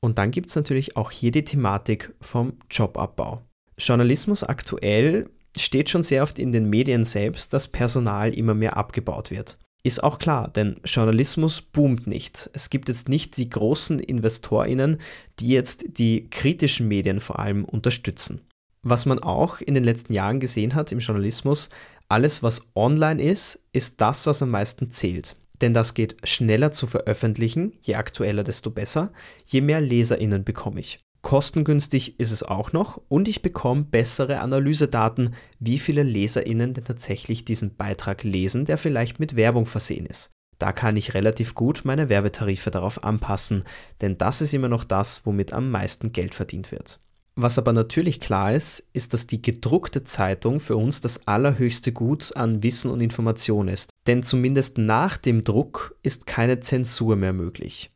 Und 0.00 0.16
dann 0.16 0.30
gibt 0.30 0.48
es 0.48 0.56
natürlich 0.56 0.96
auch 0.96 1.10
hier 1.10 1.30
die 1.30 1.44
Thematik 1.44 2.14
vom 2.22 2.54
Jobabbau. 2.70 3.42
Journalismus 3.76 4.44
aktuell 4.44 5.28
steht 5.56 5.90
schon 5.90 6.02
sehr 6.02 6.22
oft 6.22 6.38
in 6.38 6.52
den 6.52 6.68
Medien 6.68 7.04
selbst, 7.04 7.52
dass 7.52 7.68
Personal 7.68 8.34
immer 8.34 8.54
mehr 8.54 8.76
abgebaut 8.76 9.30
wird. 9.30 9.58
Ist 9.82 10.02
auch 10.02 10.18
klar, 10.18 10.48
denn 10.48 10.76
Journalismus 10.84 11.62
boomt 11.62 12.06
nicht. 12.06 12.50
Es 12.52 12.68
gibt 12.68 12.88
jetzt 12.88 13.08
nicht 13.08 13.36
die 13.38 13.48
großen 13.48 13.98
InvestorInnen, 13.98 14.98
die 15.38 15.48
jetzt 15.48 15.98
die 15.98 16.28
kritischen 16.28 16.86
Medien 16.86 17.20
vor 17.20 17.38
allem 17.38 17.64
unterstützen. 17.64 18.42
Was 18.82 19.06
man 19.06 19.18
auch 19.18 19.60
in 19.60 19.74
den 19.74 19.84
letzten 19.84 20.12
Jahren 20.12 20.40
gesehen 20.40 20.74
hat 20.74 20.92
im 20.92 20.98
Journalismus, 20.98 21.70
alles 22.08 22.42
was 22.42 22.68
online 22.74 23.22
ist, 23.22 23.58
ist 23.72 24.00
das, 24.00 24.26
was 24.26 24.42
am 24.42 24.50
meisten 24.50 24.90
zählt. 24.90 25.36
Denn 25.60 25.74
das 25.74 25.94
geht 25.94 26.16
schneller 26.24 26.72
zu 26.72 26.86
veröffentlichen, 26.86 27.72
je 27.80 27.94
aktueller, 27.94 28.42
desto 28.42 28.70
besser, 28.70 29.12
je 29.46 29.60
mehr 29.60 29.80
LeserInnen 29.80 30.44
bekomme 30.44 30.80
ich. 30.80 31.00
Kostengünstig 31.22 32.18
ist 32.18 32.30
es 32.30 32.42
auch 32.42 32.72
noch 32.72 33.00
und 33.08 33.28
ich 33.28 33.42
bekomme 33.42 33.84
bessere 33.84 34.40
Analysedaten, 34.40 35.34
wie 35.58 35.78
viele 35.78 36.02
LeserInnen 36.02 36.72
denn 36.72 36.84
tatsächlich 36.84 37.44
diesen 37.44 37.76
Beitrag 37.76 38.24
lesen, 38.24 38.64
der 38.64 38.78
vielleicht 38.78 39.20
mit 39.20 39.36
Werbung 39.36 39.66
versehen 39.66 40.06
ist. 40.06 40.30
Da 40.58 40.72
kann 40.72 40.96
ich 40.96 41.14
relativ 41.14 41.54
gut 41.54 41.82
meine 41.84 42.08
Werbetarife 42.08 42.70
darauf 42.70 43.04
anpassen, 43.04 43.64
denn 44.00 44.18
das 44.18 44.40
ist 44.40 44.52
immer 44.54 44.68
noch 44.68 44.84
das, 44.84 45.24
womit 45.26 45.52
am 45.52 45.70
meisten 45.70 46.12
Geld 46.12 46.34
verdient 46.34 46.72
wird. 46.72 47.00
Was 47.36 47.58
aber 47.58 47.72
natürlich 47.72 48.20
klar 48.20 48.54
ist, 48.54 48.84
ist, 48.92 49.14
dass 49.14 49.26
die 49.26 49.40
gedruckte 49.40 50.04
Zeitung 50.04 50.60
für 50.60 50.76
uns 50.76 51.00
das 51.00 51.26
allerhöchste 51.26 51.92
Gut 51.92 52.36
an 52.36 52.62
Wissen 52.62 52.90
und 52.90 53.00
Information 53.00 53.68
ist. 53.68 53.90
Denn 54.06 54.22
zumindest 54.22 54.76
nach 54.76 55.16
dem 55.16 55.44
Druck 55.44 55.96
ist 56.02 56.26
keine 56.26 56.60
Zensur 56.60 57.16
mehr 57.16 57.32
möglich. 57.32 57.90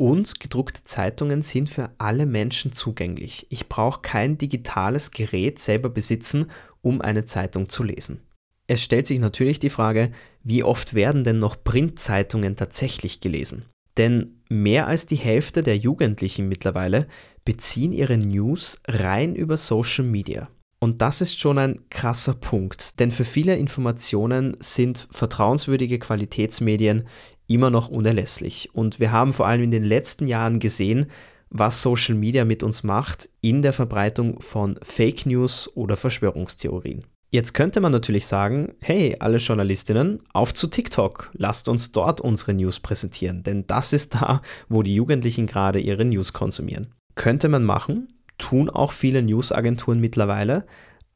Und 0.00 0.38
gedruckte 0.38 0.84
Zeitungen 0.84 1.42
sind 1.42 1.68
für 1.68 1.90
alle 1.98 2.24
Menschen 2.24 2.72
zugänglich. 2.72 3.46
Ich 3.50 3.68
brauche 3.68 4.00
kein 4.00 4.38
digitales 4.38 5.10
Gerät 5.10 5.58
selber 5.58 5.90
besitzen, 5.90 6.46
um 6.82 7.00
eine 7.00 7.24
Zeitung 7.24 7.68
zu 7.68 7.82
lesen. 7.82 8.20
Es 8.68 8.82
stellt 8.82 9.08
sich 9.08 9.18
natürlich 9.18 9.58
die 9.58 9.70
Frage, 9.70 10.12
wie 10.44 10.62
oft 10.62 10.94
werden 10.94 11.24
denn 11.24 11.40
noch 11.40 11.64
Printzeitungen 11.64 12.54
tatsächlich 12.54 13.20
gelesen? 13.20 13.64
Denn 13.96 14.40
mehr 14.48 14.86
als 14.86 15.06
die 15.06 15.16
Hälfte 15.16 15.64
der 15.64 15.76
Jugendlichen 15.76 16.48
mittlerweile 16.48 17.08
beziehen 17.44 17.92
ihre 17.92 18.18
News 18.18 18.78
rein 18.86 19.34
über 19.34 19.56
Social 19.56 20.04
Media. 20.04 20.48
Und 20.80 21.02
das 21.02 21.20
ist 21.20 21.40
schon 21.40 21.58
ein 21.58 21.80
krasser 21.90 22.34
Punkt, 22.34 23.00
denn 23.00 23.10
für 23.10 23.24
viele 23.24 23.56
Informationen 23.56 24.56
sind 24.60 25.08
vertrauenswürdige 25.10 25.98
Qualitätsmedien 25.98 27.08
immer 27.48 27.70
noch 27.70 27.88
unerlässlich. 27.88 28.70
Und 28.72 29.00
wir 29.00 29.10
haben 29.10 29.32
vor 29.32 29.48
allem 29.48 29.64
in 29.64 29.70
den 29.72 29.84
letzten 29.84 30.28
Jahren 30.28 30.60
gesehen, 30.60 31.06
was 31.50 31.82
Social 31.82 32.14
Media 32.14 32.44
mit 32.44 32.62
uns 32.62 32.84
macht 32.84 33.28
in 33.40 33.62
der 33.62 33.72
Verbreitung 33.72 34.40
von 34.40 34.78
Fake 34.82 35.26
News 35.26 35.70
oder 35.74 35.96
Verschwörungstheorien. 35.96 37.04
Jetzt 37.30 37.52
könnte 37.52 37.80
man 37.80 37.92
natürlich 37.92 38.26
sagen, 38.26 38.74
hey, 38.80 39.16
alle 39.20 39.36
Journalistinnen, 39.36 40.18
auf 40.32 40.54
zu 40.54 40.66
TikTok, 40.66 41.30
lasst 41.34 41.68
uns 41.68 41.92
dort 41.92 42.22
unsere 42.22 42.54
News 42.54 42.80
präsentieren, 42.80 43.42
denn 43.42 43.66
das 43.66 43.92
ist 43.92 44.14
da, 44.14 44.40
wo 44.68 44.82
die 44.82 44.94
Jugendlichen 44.94 45.46
gerade 45.46 45.78
ihre 45.78 46.06
News 46.06 46.32
konsumieren. 46.32 46.94
Könnte 47.16 47.50
man 47.50 47.64
machen, 47.64 48.14
tun 48.38 48.70
auch 48.70 48.92
viele 48.92 49.22
Newsagenturen 49.22 50.00
mittlerweile, 50.00 50.64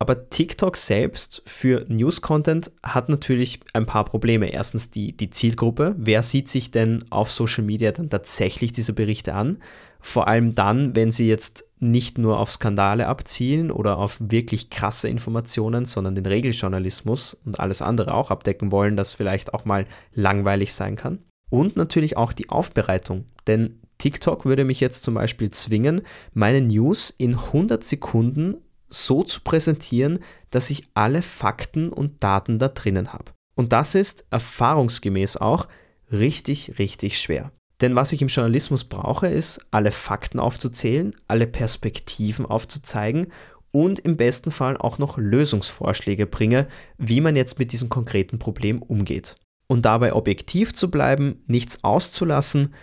aber 0.02 0.28
TikTok 0.30 0.76
selbst 0.76 1.44
für 1.46 1.86
News-Content 1.88 2.72
hat 2.82 3.08
natürlich 3.08 3.60
ein 3.72 3.86
paar 3.86 4.04
Probleme. 4.04 4.52
Erstens 4.52 4.90
die, 4.90 5.16
die 5.16 5.30
Zielgruppe. 5.30 5.94
Wer 5.96 6.24
sieht 6.24 6.48
sich 6.48 6.72
denn 6.72 7.04
auf 7.10 7.30
Social 7.30 7.62
Media 7.62 7.92
dann 7.92 8.10
tatsächlich 8.10 8.72
diese 8.72 8.94
Berichte 8.94 9.32
an? 9.32 9.58
Vor 10.00 10.26
allem 10.26 10.56
dann, 10.56 10.96
wenn 10.96 11.12
sie 11.12 11.28
jetzt 11.28 11.68
nicht 11.78 12.18
nur 12.18 12.40
auf 12.40 12.50
Skandale 12.50 13.06
abzielen 13.06 13.70
oder 13.70 13.96
auf 13.96 14.18
wirklich 14.20 14.70
krasse 14.70 15.08
Informationen, 15.08 15.84
sondern 15.84 16.16
den 16.16 16.26
Regeljournalismus 16.26 17.34
und 17.44 17.60
alles 17.60 17.80
andere 17.80 18.12
auch 18.12 18.32
abdecken 18.32 18.72
wollen, 18.72 18.96
das 18.96 19.12
vielleicht 19.12 19.54
auch 19.54 19.64
mal 19.64 19.86
langweilig 20.14 20.74
sein 20.74 20.96
kann. 20.96 21.20
Und 21.48 21.76
natürlich 21.76 22.16
auch 22.16 22.32
die 22.32 22.48
Aufbereitung. 22.48 23.26
Denn 23.46 23.78
TikTok 23.98 24.46
würde 24.46 24.64
mich 24.64 24.80
jetzt 24.80 25.04
zum 25.04 25.14
Beispiel 25.14 25.52
zwingen, 25.52 26.02
meine 26.34 26.60
News 26.60 27.14
in 27.16 27.36
100 27.36 27.84
Sekunden 27.84 28.56
so 28.92 29.22
zu 29.22 29.40
präsentieren, 29.40 30.20
dass 30.50 30.70
ich 30.70 30.88
alle 30.94 31.22
Fakten 31.22 31.88
und 31.88 32.22
Daten 32.22 32.58
da 32.58 32.68
drinnen 32.68 33.12
habe. 33.12 33.32
Und 33.54 33.72
das 33.72 33.94
ist 33.94 34.24
erfahrungsgemäß 34.30 35.36
auch 35.36 35.68
richtig, 36.10 36.78
richtig 36.78 37.20
schwer. 37.20 37.52
Denn 37.80 37.96
was 37.96 38.12
ich 38.12 38.22
im 38.22 38.28
Journalismus 38.28 38.84
brauche, 38.84 39.26
ist, 39.26 39.60
alle 39.70 39.90
Fakten 39.90 40.38
aufzuzählen, 40.38 41.16
alle 41.26 41.46
Perspektiven 41.46 42.46
aufzuzeigen 42.46 43.28
und 43.72 43.98
im 43.98 44.16
besten 44.16 44.52
Fall 44.52 44.76
auch 44.76 44.98
noch 44.98 45.18
Lösungsvorschläge 45.18 46.26
bringe, 46.26 46.68
wie 46.98 47.20
man 47.20 47.34
jetzt 47.34 47.58
mit 47.58 47.72
diesem 47.72 47.88
konkreten 47.88 48.38
Problem 48.38 48.82
umgeht. 48.82 49.36
Und 49.66 49.84
dabei 49.84 50.12
objektiv 50.12 50.74
zu 50.74 50.90
bleiben, 50.90 51.42
nichts 51.46 51.82
auszulassen, 51.82 52.74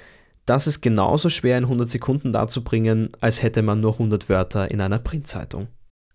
das 0.46 0.66
ist 0.66 0.82
genauso 0.82 1.30
schwer 1.30 1.60
in 1.60 1.66
100 1.66 1.88
Sekunden 1.88 2.34
darzubringen, 2.34 3.12
als 3.22 3.44
hätte 3.44 3.62
man 3.62 3.80
nur 3.80 3.94
100 3.94 4.30
Wörter 4.30 4.72
in 4.72 4.82
einer 4.82 4.98
Printzeitung. 4.98 5.68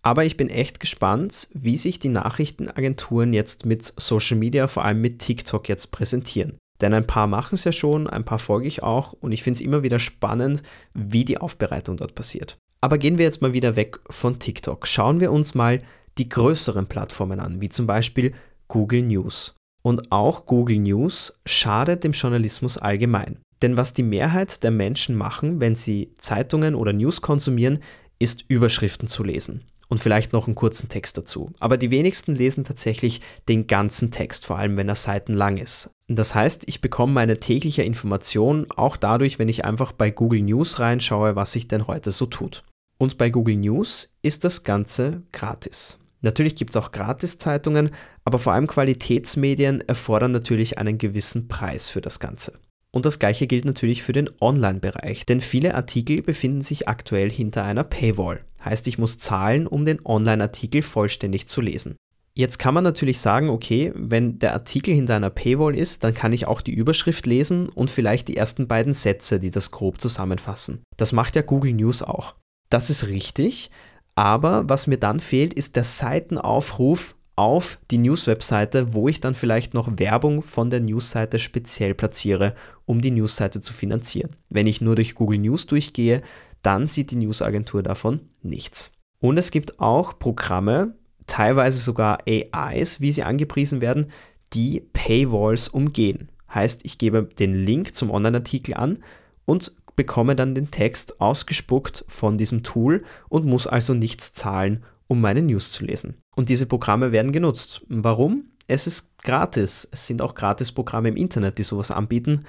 Aber 0.05 0.23
ich 0.23 0.37
bin 0.37 0.49
echt 0.49 0.79
gespannt, 0.79 1.49
wie 1.53 1.77
sich 1.77 1.97
die 1.97 2.09
Nachrichtenagenturen 2.09 3.33
jetzt 3.33 3.65
mit 3.65 3.91
Social 3.97 4.37
Media, 4.37 4.67
vor 4.67 4.85
allem 4.85 5.01
mit 5.01 5.17
TikTok 5.17 5.67
jetzt 5.67 5.91
präsentieren. 5.91 6.59
Denn 6.79 6.93
ein 6.93 7.07
paar 7.07 7.25
machen 7.25 7.55
es 7.55 7.63
ja 7.63 7.71
schon, 7.71 8.07
ein 8.07 8.23
paar 8.23 8.37
folge 8.37 8.67
ich 8.67 8.83
auch 8.83 9.13
und 9.13 9.31
ich 9.31 9.41
finde 9.41 9.57
es 9.57 9.65
immer 9.65 9.81
wieder 9.81 9.97
spannend, 9.97 10.61
wie 10.93 11.25
die 11.25 11.39
Aufbereitung 11.39 11.97
dort 11.97 12.13
passiert. 12.13 12.59
Aber 12.81 12.99
gehen 12.99 13.17
wir 13.17 13.25
jetzt 13.25 13.41
mal 13.41 13.53
wieder 13.53 13.75
weg 13.75 13.99
von 14.11 14.37
TikTok. 14.37 14.85
Schauen 14.85 15.21
wir 15.21 15.31
uns 15.31 15.55
mal 15.55 15.81
die 16.19 16.29
größeren 16.29 16.85
Plattformen 16.85 17.39
an, 17.39 17.59
wie 17.59 17.69
zum 17.69 17.87
Beispiel 17.87 18.35
Google 18.67 19.01
News. 19.01 19.55
Und 19.81 20.11
auch 20.11 20.45
Google 20.45 20.77
News 20.77 21.41
schadet 21.47 22.03
dem 22.03 22.11
Journalismus 22.11 22.77
allgemein. 22.77 23.39
Denn 23.63 23.75
was 23.75 23.95
die 23.95 24.03
Mehrheit 24.03 24.63
der 24.63 24.71
Menschen 24.71 25.15
machen, 25.15 25.59
wenn 25.61 25.75
sie 25.75 26.13
Zeitungen 26.19 26.75
oder 26.75 26.93
News 26.93 27.21
konsumieren, 27.23 27.79
ist 28.19 28.45
Überschriften 28.47 29.07
zu 29.07 29.23
lesen 29.23 29.65
und 29.87 29.99
vielleicht 29.99 30.33
noch 30.33 30.47
einen 30.47 30.55
kurzen 30.55 30.89
Text 30.89 31.17
dazu. 31.17 31.51
Aber 31.59 31.77
die 31.77 31.91
wenigsten 31.91 32.35
lesen 32.35 32.63
tatsächlich 32.63 33.21
den 33.47 33.67
ganzen 33.67 34.11
Text, 34.11 34.45
vor 34.45 34.57
allem 34.57 34.77
wenn 34.77 34.89
er 34.89 34.95
seitenlang 34.95 35.57
ist. 35.57 35.89
Das 36.07 36.35
heißt, 36.35 36.63
ich 36.67 36.81
bekomme 36.81 37.13
meine 37.13 37.39
tägliche 37.39 37.83
Information 37.83 38.67
auch 38.75 38.97
dadurch, 38.97 39.39
wenn 39.39 39.49
ich 39.49 39.65
einfach 39.65 39.91
bei 39.91 40.11
Google 40.11 40.41
News 40.41 40.79
reinschaue, 40.79 41.35
was 41.35 41.51
sich 41.51 41.67
denn 41.67 41.87
heute 41.87 42.11
so 42.11 42.25
tut. 42.25 42.63
Und 42.97 43.17
bei 43.17 43.29
Google 43.29 43.57
News 43.57 44.09
ist 44.21 44.43
das 44.43 44.63
Ganze 44.63 45.23
gratis. 45.31 45.97
Natürlich 46.21 46.55
gibt 46.55 46.71
es 46.71 46.77
auch 46.77 46.91
Gratiszeitungen, 46.91 47.91
aber 48.23 48.39
vor 48.39 48.53
allem 48.53 48.67
Qualitätsmedien 48.67 49.81
erfordern 49.81 50.31
natürlich 50.31 50.77
einen 50.77 50.97
gewissen 50.97 51.47
Preis 51.47 51.89
für 51.89 52.01
das 52.01 52.19
Ganze. 52.19 52.53
Und 52.95 53.05
das 53.05 53.19
gleiche 53.19 53.45
gilt 53.45 53.65
natürlich 53.65 54.03
für 54.03 54.13
den 54.13 54.29
Online-Bereich, 54.39 55.25
denn 55.25 55.41
viele 55.41 55.75
Artikel 55.75 56.21
befinden 56.21 56.61
sich 56.61 56.87
aktuell 56.87 57.29
hinter 57.29 57.65
einer 57.65 57.83
Paywall. 57.83 58.45
Heißt, 58.63 58.87
ich 58.87 58.97
muss 58.97 59.17
zahlen, 59.17 59.67
um 59.67 59.83
den 59.83 59.99
Online-Artikel 60.05 60.81
vollständig 60.81 61.45
zu 61.45 61.59
lesen. 61.59 61.97
Jetzt 62.35 62.57
kann 62.57 62.73
man 62.73 62.85
natürlich 62.85 63.19
sagen, 63.19 63.49
okay, 63.49 63.91
wenn 63.95 64.39
der 64.39 64.53
Artikel 64.53 64.93
hinter 64.93 65.17
einer 65.17 65.29
Paywall 65.29 65.77
ist, 65.77 66.05
dann 66.05 66.13
kann 66.13 66.31
ich 66.31 66.47
auch 66.47 66.61
die 66.61 66.73
Überschrift 66.73 67.25
lesen 67.25 67.67
und 67.67 67.91
vielleicht 67.91 68.29
die 68.29 68.37
ersten 68.37 68.65
beiden 68.65 68.93
Sätze, 68.93 69.41
die 69.41 69.51
das 69.51 69.71
grob 69.71 69.99
zusammenfassen. 69.99 70.81
Das 70.95 71.11
macht 71.11 71.35
ja 71.35 71.41
Google 71.41 71.73
News 71.73 72.01
auch. 72.01 72.35
Das 72.69 72.89
ist 72.89 73.09
richtig, 73.09 73.71
aber 74.15 74.69
was 74.69 74.87
mir 74.87 74.97
dann 74.97 75.19
fehlt, 75.19 75.53
ist 75.53 75.75
der 75.75 75.83
Seitenaufruf 75.83 77.14
auf 77.35 77.79
die 77.91 77.97
News-Webseite, 77.97 78.93
wo 78.93 79.09
ich 79.09 79.19
dann 79.19 79.33
vielleicht 79.33 79.73
noch 79.73 79.89
Werbung 79.97 80.41
von 80.41 80.69
der 80.69 80.79
News-Seite 80.79 81.39
speziell 81.39 81.93
platziere, 81.93 82.55
um 82.85 83.01
die 83.01 83.11
News-Seite 83.11 83.59
zu 83.59 83.73
finanzieren. 83.73 84.31
Wenn 84.49 84.67
ich 84.67 84.81
nur 84.81 84.95
durch 84.95 85.15
Google 85.15 85.39
News 85.39 85.65
durchgehe, 85.67 86.21
dann 86.61 86.87
sieht 86.87 87.11
die 87.11 87.17
News-Agentur 87.17 87.83
davon 87.83 88.21
nichts. 88.41 88.91
Und 89.19 89.37
es 89.37 89.51
gibt 89.51 89.79
auch 89.79 90.17
Programme, 90.17 90.95
teilweise 91.27 91.79
sogar 91.79 92.19
AIs, 92.27 93.01
wie 93.01 93.11
sie 93.11 93.23
angepriesen 93.23 93.81
werden, 93.81 94.07
die 94.53 94.81
Paywalls 94.93 95.67
umgehen. 95.67 96.29
Heißt, 96.53 96.81
ich 96.85 96.97
gebe 96.97 97.23
den 97.23 97.53
Link 97.53 97.95
zum 97.95 98.11
Online-Artikel 98.11 98.75
an 98.75 98.99
und 99.45 99.73
bekomme 99.95 100.35
dann 100.35 100.55
den 100.55 100.71
Text 100.71 101.19
ausgespuckt 101.21 102.05
von 102.07 102.37
diesem 102.37 102.63
Tool 102.63 103.03
und 103.29 103.45
muss 103.45 103.67
also 103.67 103.93
nichts 103.93 104.33
zahlen, 104.33 104.83
um 105.07 105.21
meine 105.21 105.41
News 105.41 105.71
zu 105.71 105.85
lesen. 105.85 106.15
Und 106.35 106.49
diese 106.49 106.65
Programme 106.65 107.11
werden 107.11 107.31
genutzt. 107.31 107.81
Warum? 107.87 108.45
Es 108.67 108.87
ist 108.87 109.17
gratis. 109.19 109.87
Es 109.91 110.07
sind 110.07 110.21
auch 110.21 110.35
Gratis-Programme 110.35 111.09
im 111.09 111.15
Internet, 111.15 111.57
die 111.57 111.63
sowas 111.63 111.91
anbieten 111.91 112.45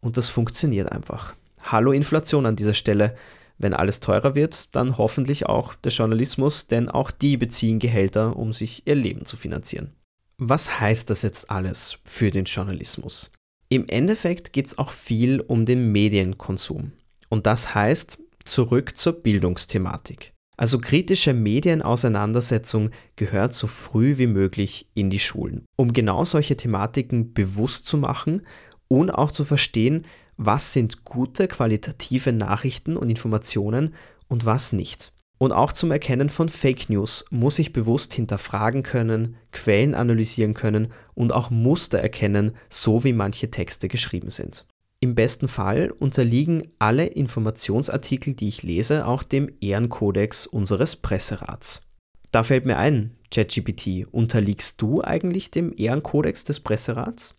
und 0.00 0.16
das 0.16 0.28
funktioniert 0.28 0.92
einfach. 0.92 1.34
Hallo 1.62 1.92
Inflation 1.92 2.46
an 2.46 2.56
dieser 2.56 2.74
Stelle. 2.74 3.16
Wenn 3.58 3.74
alles 3.74 4.00
teurer 4.00 4.34
wird, 4.34 4.76
dann 4.76 4.98
hoffentlich 4.98 5.46
auch 5.46 5.74
der 5.74 5.90
Journalismus, 5.90 6.66
denn 6.66 6.88
auch 6.88 7.10
die 7.10 7.36
beziehen 7.36 7.78
Gehälter, 7.78 8.36
um 8.36 8.52
sich 8.52 8.86
ihr 8.86 8.94
Leben 8.94 9.24
zu 9.24 9.36
finanzieren. 9.36 9.92
Was 10.38 10.78
heißt 10.78 11.08
das 11.08 11.22
jetzt 11.22 11.50
alles 11.50 11.98
für 12.04 12.30
den 12.30 12.44
Journalismus? 12.44 13.32
Im 13.68 13.88
Endeffekt 13.88 14.52
geht 14.52 14.66
es 14.66 14.78
auch 14.78 14.92
viel 14.92 15.40
um 15.40 15.64
den 15.64 15.90
Medienkonsum. 15.90 16.92
Und 17.30 17.46
das 17.46 17.74
heißt 17.74 18.18
zurück 18.44 18.96
zur 18.96 19.14
Bildungsthematik. 19.14 20.35
Also 20.56 20.78
kritische 20.78 21.34
Medienauseinandersetzung 21.34 22.90
gehört 23.16 23.52
so 23.52 23.66
früh 23.66 24.16
wie 24.16 24.26
möglich 24.26 24.88
in 24.94 25.10
die 25.10 25.18
Schulen, 25.18 25.66
um 25.76 25.92
genau 25.92 26.24
solche 26.24 26.56
Thematiken 26.56 27.34
bewusst 27.34 27.86
zu 27.86 27.98
machen 27.98 28.42
und 28.88 29.10
auch 29.10 29.30
zu 29.30 29.44
verstehen, 29.44 30.06
was 30.38 30.72
sind 30.72 31.04
gute 31.04 31.48
qualitative 31.48 32.32
Nachrichten 32.32 32.96
und 32.96 33.10
Informationen 33.10 33.94
und 34.28 34.44
was 34.44 34.72
nicht. 34.72 35.12
Und 35.38 35.52
auch 35.52 35.72
zum 35.72 35.90
Erkennen 35.90 36.30
von 36.30 36.48
Fake 36.48 36.88
News 36.88 37.26
muss 37.30 37.58
ich 37.58 37.74
bewusst 37.74 38.14
hinterfragen 38.14 38.82
können, 38.82 39.36
Quellen 39.52 39.94
analysieren 39.94 40.54
können 40.54 40.92
und 41.14 41.32
auch 41.32 41.50
Muster 41.50 41.98
erkennen, 41.98 42.52
so 42.70 43.04
wie 43.04 43.12
manche 43.12 43.50
Texte 43.50 43.88
geschrieben 43.88 44.30
sind. 44.30 44.64
Im 45.00 45.14
besten 45.14 45.48
Fall 45.48 45.90
unterliegen 45.90 46.72
alle 46.78 47.06
Informationsartikel, 47.06 48.34
die 48.34 48.48
ich 48.48 48.62
lese, 48.62 49.06
auch 49.06 49.22
dem 49.22 49.50
Ehrenkodex 49.60 50.46
unseres 50.46 50.96
Presserats. 50.96 51.86
Da 52.32 52.42
fällt 52.42 52.66
mir 52.66 52.78
ein, 52.78 53.16
ChatGPT, 53.30 54.06
unterliegst 54.10 54.80
du 54.80 55.02
eigentlich 55.02 55.50
dem 55.50 55.74
Ehrenkodex 55.76 56.44
des 56.44 56.60
Presserats? 56.60 57.36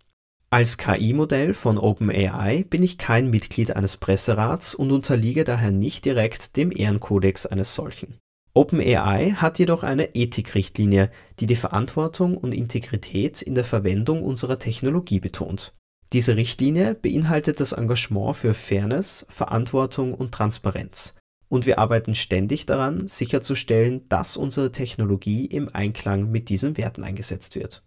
Als 0.50 0.78
KI-Modell 0.78 1.54
von 1.54 1.78
OpenAI 1.78 2.64
bin 2.70 2.82
ich 2.82 2.98
kein 2.98 3.30
Mitglied 3.30 3.76
eines 3.76 3.98
Presserats 3.98 4.76
und 4.76 4.92
unterliege 4.92 5.44
daher 5.44 5.72
nicht 5.72 6.06
direkt 6.06 6.56
dem 6.56 6.72
Ehrenkodex 6.72 7.46
eines 7.46 7.76
solchen. 7.76 8.18
OpenAI 8.54 9.32
hat 9.36 9.60
jedoch 9.60 9.84
eine 9.84 10.16
Ethikrichtlinie, 10.16 11.12
die 11.40 11.48
die 11.48 11.56
Verantwortung 11.56 12.38
und 12.38 12.54
Integrität 12.54 13.42
in 13.42 13.56
der 13.56 13.66
Verwendung 13.66 14.24
unserer 14.24 14.58
Technologie 14.58 15.20
betont. 15.20 15.74
Diese 16.14 16.38
Richtlinie 16.38 16.96
beinhaltet 16.96 17.60
das 17.60 17.74
Engagement 17.74 18.36
für 18.36 18.54
Fairness, 18.54 19.26
Verantwortung 19.30 20.14
und 20.14 20.32
Transparenz. 20.32 21.16
Und 21.50 21.66
wir 21.66 21.80
arbeiten 21.80 22.16
ständig 22.16 22.66
daran, 22.66 23.08
sicherzustellen, 23.08 24.08
dass 24.10 24.38
unsere 24.38 24.72
Technologie 24.72 25.46
im 25.46 25.74
Einklang 25.74 26.30
mit 26.30 26.50
diesen 26.50 26.78
Werten 26.78 27.04
eingesetzt 27.04 27.56
wird. 27.56 27.84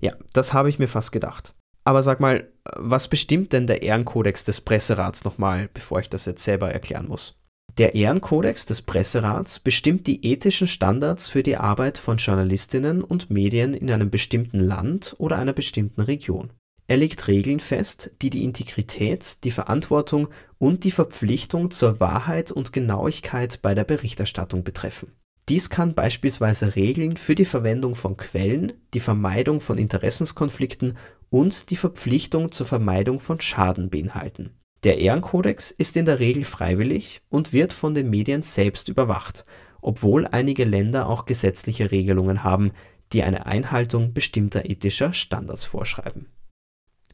Ja, 0.00 0.14
das 0.32 0.52
habe 0.52 0.68
ich 0.68 0.78
mir 0.78 0.88
fast 0.88 1.12
gedacht. 1.12 1.54
Aber 1.84 2.02
sag 2.02 2.20
mal, 2.20 2.48
was 2.76 3.08
bestimmt 3.08 3.52
denn 3.52 3.66
der 3.66 3.82
Ehrenkodex 3.82 4.44
des 4.44 4.60
Presserats 4.60 5.24
nochmal, 5.24 5.68
bevor 5.72 6.00
ich 6.00 6.10
das 6.10 6.26
jetzt 6.26 6.44
selber 6.44 6.70
erklären 6.70 7.08
muss? 7.08 7.40
Der 7.78 7.94
Ehrenkodex 7.94 8.66
des 8.66 8.82
Presserats 8.82 9.60
bestimmt 9.60 10.06
die 10.06 10.26
ethischen 10.26 10.68
Standards 10.68 11.30
für 11.30 11.42
die 11.42 11.56
Arbeit 11.56 11.96
von 11.96 12.16
Journalistinnen 12.16 13.02
und 13.02 13.30
Medien 13.30 13.72
in 13.72 13.90
einem 13.90 14.10
bestimmten 14.10 14.58
Land 14.58 15.14
oder 15.18 15.38
einer 15.38 15.52
bestimmten 15.52 16.00
Region. 16.00 16.50
Er 16.90 16.96
legt 16.96 17.28
Regeln 17.28 17.60
fest, 17.60 18.12
die 18.22 18.30
die 18.30 18.44
Integrität, 18.44 19.44
die 19.44 19.50
Verantwortung 19.50 20.28
und 20.56 20.84
die 20.84 20.90
Verpflichtung 20.90 21.70
zur 21.70 22.00
Wahrheit 22.00 22.50
und 22.50 22.72
Genauigkeit 22.72 23.60
bei 23.60 23.74
der 23.74 23.84
Berichterstattung 23.84 24.64
betreffen. 24.64 25.12
Dies 25.50 25.68
kann 25.68 25.94
beispielsweise 25.94 26.76
Regeln 26.76 27.18
für 27.18 27.34
die 27.34 27.44
Verwendung 27.44 27.94
von 27.94 28.16
Quellen, 28.16 28.72
die 28.94 29.00
Vermeidung 29.00 29.60
von 29.60 29.76
Interessenskonflikten 29.76 30.96
und 31.28 31.68
die 31.68 31.76
Verpflichtung 31.76 32.52
zur 32.52 32.64
Vermeidung 32.64 33.20
von 33.20 33.38
Schaden 33.38 33.90
beinhalten. 33.90 34.54
Der 34.82 34.96
Ehrenkodex 34.96 35.70
ist 35.70 35.94
in 35.98 36.06
der 36.06 36.20
Regel 36.20 36.44
freiwillig 36.44 37.20
und 37.28 37.52
wird 37.52 37.74
von 37.74 37.92
den 37.92 38.08
Medien 38.08 38.40
selbst 38.40 38.88
überwacht, 38.88 39.44
obwohl 39.82 40.26
einige 40.26 40.64
Länder 40.64 41.06
auch 41.06 41.26
gesetzliche 41.26 41.90
Regelungen 41.90 42.44
haben, 42.44 42.72
die 43.12 43.24
eine 43.24 43.44
Einhaltung 43.44 44.14
bestimmter 44.14 44.64
ethischer 44.64 45.12
Standards 45.12 45.66
vorschreiben 45.66 46.28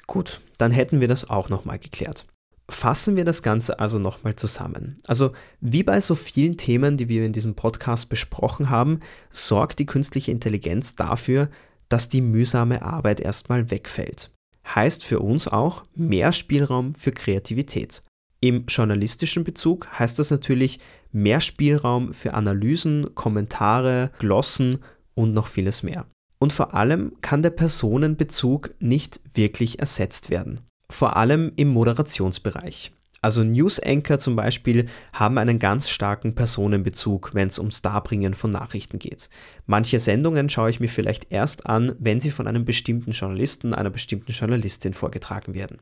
Gut, 0.07 0.40
dann 0.59 0.73
hätten 0.73 1.01
wir 1.01 1.09
das 1.09 1.29
auch 1.31 1.49
nochmal 1.49 1.79
geklärt. 1.79 2.27
Fassen 2.71 3.17
wir 3.17 3.25
das 3.25 3.43
Ganze 3.43 3.79
also 3.79 3.99
nochmal 3.99 4.37
zusammen. 4.37 4.99
Also 5.07 5.33
wie 5.61 5.83
bei 5.83 6.01
so 6.01 6.14
vielen 6.14 6.57
Themen, 6.57 6.97
die 6.97 7.09
wir 7.09 7.25
in 7.25 7.33
diesem 7.33 7.55
Podcast 7.55 8.09
besprochen 8.09 8.71
haben, 8.71 9.01
sorgt 9.31 9.79
die 9.79 9.87
künstliche 9.87 10.31
Intelligenz 10.31 10.95
dafür, 10.95 11.51
dass 11.90 12.09
die 12.09 12.23
mühsame 12.23 12.83
Arbeit 12.83 13.21
erstmal 13.21 13.71
wegfällt. 13.71 14.31
Heißt 14.67 15.05
für 15.05 15.21
uns 15.21 15.47
auch 15.47 15.85
mehr 15.95 16.33
Spielraum 16.33 16.95
für 16.95 17.12
Kreativität. 17.12 18.03
Im 18.40 18.64
journalistischen 18.67 19.45
Bezug 19.45 19.87
heißt 19.99 20.19
das 20.19 20.31
natürlich 20.31 20.81
mehr 21.12 21.40
Spielraum 21.40 22.14
für 22.14 22.35
Analysen, 22.35 23.14
Kommentare, 23.14 24.11
Glossen 24.19 24.79
und 25.14 25.35
noch 25.35 25.47
vieles 25.47 25.83
mehr. 25.83 26.07
Und 26.44 26.52
vor 26.52 26.74
allem 26.74 27.12
kann 27.22 27.40
der 27.40 27.48
Personenbezug 27.48 28.74
nicht 28.78 29.18
wirklich 29.33 29.78
ersetzt 29.78 30.28
werden. 30.28 30.61
Vor 30.90 31.16
allem 31.16 31.52
im 31.57 31.68
Moderationsbereich. 31.68 32.92
Also 33.22 33.42
News 33.42 33.80
Anchor 33.80 34.18
zum 34.18 34.37
Beispiel 34.37 34.90
haben 35.14 35.38
einen 35.38 35.59
ganz 35.59 35.88
starken 35.88 36.35
Personenbezug, 36.35 37.30
wenn 37.33 37.48
es 37.48 37.59
ums 37.59 37.80
Darbringen 37.80 38.35
von 38.35 38.50
Nachrichten 38.50 38.98
geht. 38.98 39.30
Manche 39.64 39.98
Sendungen 39.98 40.50
schaue 40.50 40.68
ich 40.68 40.80
mir 40.80 40.90
vielleicht 40.90 41.33
erst 41.33 41.64
an, 41.64 41.96
wenn 41.98 42.20
sie 42.20 42.30
von 42.30 42.46
einem 42.46 42.66
bestimmten 42.66 43.12
Journalisten, 43.12 43.72
einer 43.72 43.88
bestimmten 43.88 44.33
Journalistin 44.33 44.92
vorgetragen 44.92 45.54
werden. 45.54 45.78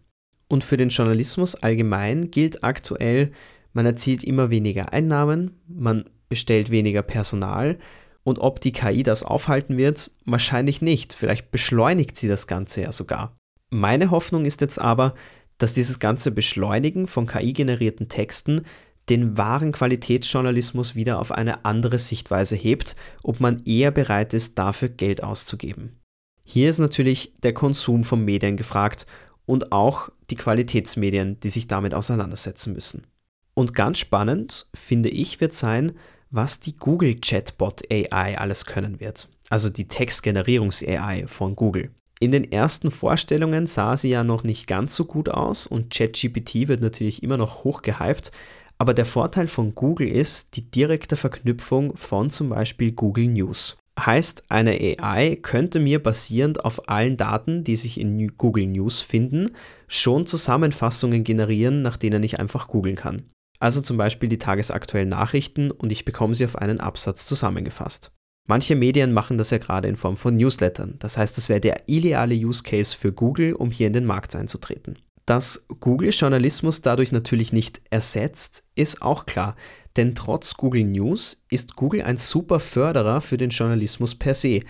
Und 0.46 0.62
für 0.62 0.76
den 0.76 0.90
Journalismus 0.90 1.56
allgemein 1.56 2.30
gilt 2.30 2.62
aktuell, 2.62 3.32
man 3.72 3.84
erzielt 3.84 4.22
immer 4.22 4.50
weniger 4.50 4.92
Einnahmen, 4.92 5.60
man 5.66 6.04
bestellt 6.28 6.70
weniger 6.70 7.02
Personal 7.02 7.78
und 8.24 8.38
ob 8.38 8.60
die 8.60 8.72
KI 8.72 9.02
das 9.02 9.22
aufhalten 9.22 9.76
wird, 9.76 10.10
wahrscheinlich 10.24 10.82
nicht. 10.82 11.12
Vielleicht 11.12 11.50
beschleunigt 11.50 12.16
sie 12.16 12.28
das 12.28 12.46
Ganze 12.46 12.82
ja 12.82 12.92
sogar. 12.92 13.36
Meine 13.70 14.10
Hoffnung 14.10 14.44
ist 14.44 14.60
jetzt 14.60 14.78
aber, 14.78 15.14
dass 15.58 15.72
dieses 15.72 15.98
ganze 15.98 16.30
Beschleunigen 16.30 17.06
von 17.06 17.26
KI-generierten 17.26 18.08
Texten 18.08 18.62
den 19.08 19.36
wahren 19.36 19.72
Qualitätsjournalismus 19.72 20.94
wieder 20.94 21.18
auf 21.18 21.32
eine 21.32 21.64
andere 21.64 21.98
Sichtweise 21.98 22.54
hebt, 22.54 22.96
ob 23.22 23.40
man 23.40 23.62
eher 23.64 23.90
bereit 23.90 24.34
ist, 24.34 24.58
dafür 24.58 24.88
Geld 24.88 25.22
auszugeben. 25.22 25.98
Hier 26.44 26.70
ist 26.70 26.78
natürlich 26.78 27.32
der 27.42 27.54
Konsum 27.54 28.04
von 28.04 28.24
Medien 28.24 28.56
gefragt 28.56 29.06
und 29.46 29.72
auch 29.72 30.10
die 30.30 30.36
Qualitätsmedien, 30.36 31.40
die 31.40 31.50
sich 31.50 31.66
damit 31.66 31.94
auseinandersetzen 31.94 32.72
müssen. 32.72 33.06
Und 33.54 33.74
ganz 33.74 33.98
spannend, 33.98 34.66
finde 34.74 35.08
ich, 35.08 35.40
wird 35.40 35.54
sein, 35.54 35.92
was 36.32 36.58
die 36.58 36.76
Google 36.76 37.14
Chatbot 37.20 37.82
AI 37.92 38.36
alles 38.38 38.66
können 38.66 38.98
wird. 38.98 39.28
Also 39.50 39.68
die 39.68 39.86
Textgenerierungs 39.86 40.82
AI 40.82 41.26
von 41.28 41.54
Google. 41.54 41.90
In 42.18 42.32
den 42.32 42.50
ersten 42.50 42.90
Vorstellungen 42.90 43.66
sah 43.66 43.96
sie 43.96 44.10
ja 44.10 44.24
noch 44.24 44.42
nicht 44.42 44.66
ganz 44.66 44.96
so 44.96 45.04
gut 45.04 45.28
aus 45.28 45.66
und 45.66 45.92
ChatGPT 45.92 46.68
wird 46.68 46.80
natürlich 46.80 47.22
immer 47.22 47.36
noch 47.36 47.64
hoch 47.64 47.82
gehypt. 47.82 48.32
Aber 48.78 48.94
der 48.94 49.06
Vorteil 49.06 49.48
von 49.48 49.74
Google 49.74 50.08
ist 50.08 50.56
die 50.56 50.70
direkte 50.70 51.16
Verknüpfung 51.16 51.96
von 51.96 52.30
zum 52.30 52.48
Beispiel 52.48 52.92
Google 52.92 53.26
News. 53.26 53.76
Heißt, 54.00 54.44
eine 54.48 54.70
AI 54.72 55.36
könnte 55.42 55.78
mir 55.78 56.02
basierend 56.02 56.64
auf 56.64 56.88
allen 56.88 57.16
Daten, 57.16 57.62
die 57.62 57.76
sich 57.76 58.00
in 58.00 58.36
Google 58.38 58.66
News 58.66 59.02
finden, 59.02 59.50
schon 59.86 60.26
Zusammenfassungen 60.26 61.24
generieren, 61.24 61.82
nach 61.82 61.98
denen 61.98 62.22
ich 62.22 62.40
einfach 62.40 62.68
googeln 62.68 62.96
kann. 62.96 63.24
Also 63.62 63.80
zum 63.80 63.96
Beispiel 63.96 64.28
die 64.28 64.38
tagesaktuellen 64.38 65.10
Nachrichten 65.10 65.70
und 65.70 65.92
ich 65.92 66.04
bekomme 66.04 66.34
sie 66.34 66.44
auf 66.44 66.56
einen 66.56 66.80
Absatz 66.80 67.26
zusammengefasst. 67.26 68.10
Manche 68.48 68.74
Medien 68.74 69.12
machen 69.12 69.38
das 69.38 69.50
ja 69.50 69.58
gerade 69.58 69.86
in 69.86 69.94
Form 69.94 70.16
von 70.16 70.36
Newslettern. 70.36 70.96
Das 70.98 71.16
heißt, 71.16 71.38
das 71.38 71.48
wäre 71.48 71.60
der 71.60 71.84
ideale 71.86 72.34
Use 72.34 72.64
Case 72.64 72.96
für 72.96 73.12
Google, 73.12 73.52
um 73.52 73.70
hier 73.70 73.86
in 73.86 73.92
den 73.92 74.04
Markt 74.04 74.34
einzutreten. 74.34 74.98
Dass 75.26 75.64
Google 75.78 76.10
Journalismus 76.10 76.82
dadurch 76.82 77.12
natürlich 77.12 77.52
nicht 77.52 77.80
ersetzt, 77.90 78.64
ist 78.74 79.00
auch 79.00 79.26
klar. 79.26 79.54
Denn 79.96 80.16
trotz 80.16 80.54
Google 80.54 80.82
News 80.82 81.44
ist 81.48 81.76
Google 81.76 82.02
ein 82.02 82.16
super 82.16 82.58
Förderer 82.58 83.20
für 83.20 83.36
den 83.36 83.50
Journalismus 83.50 84.16
per 84.16 84.34
se. 84.34 84.62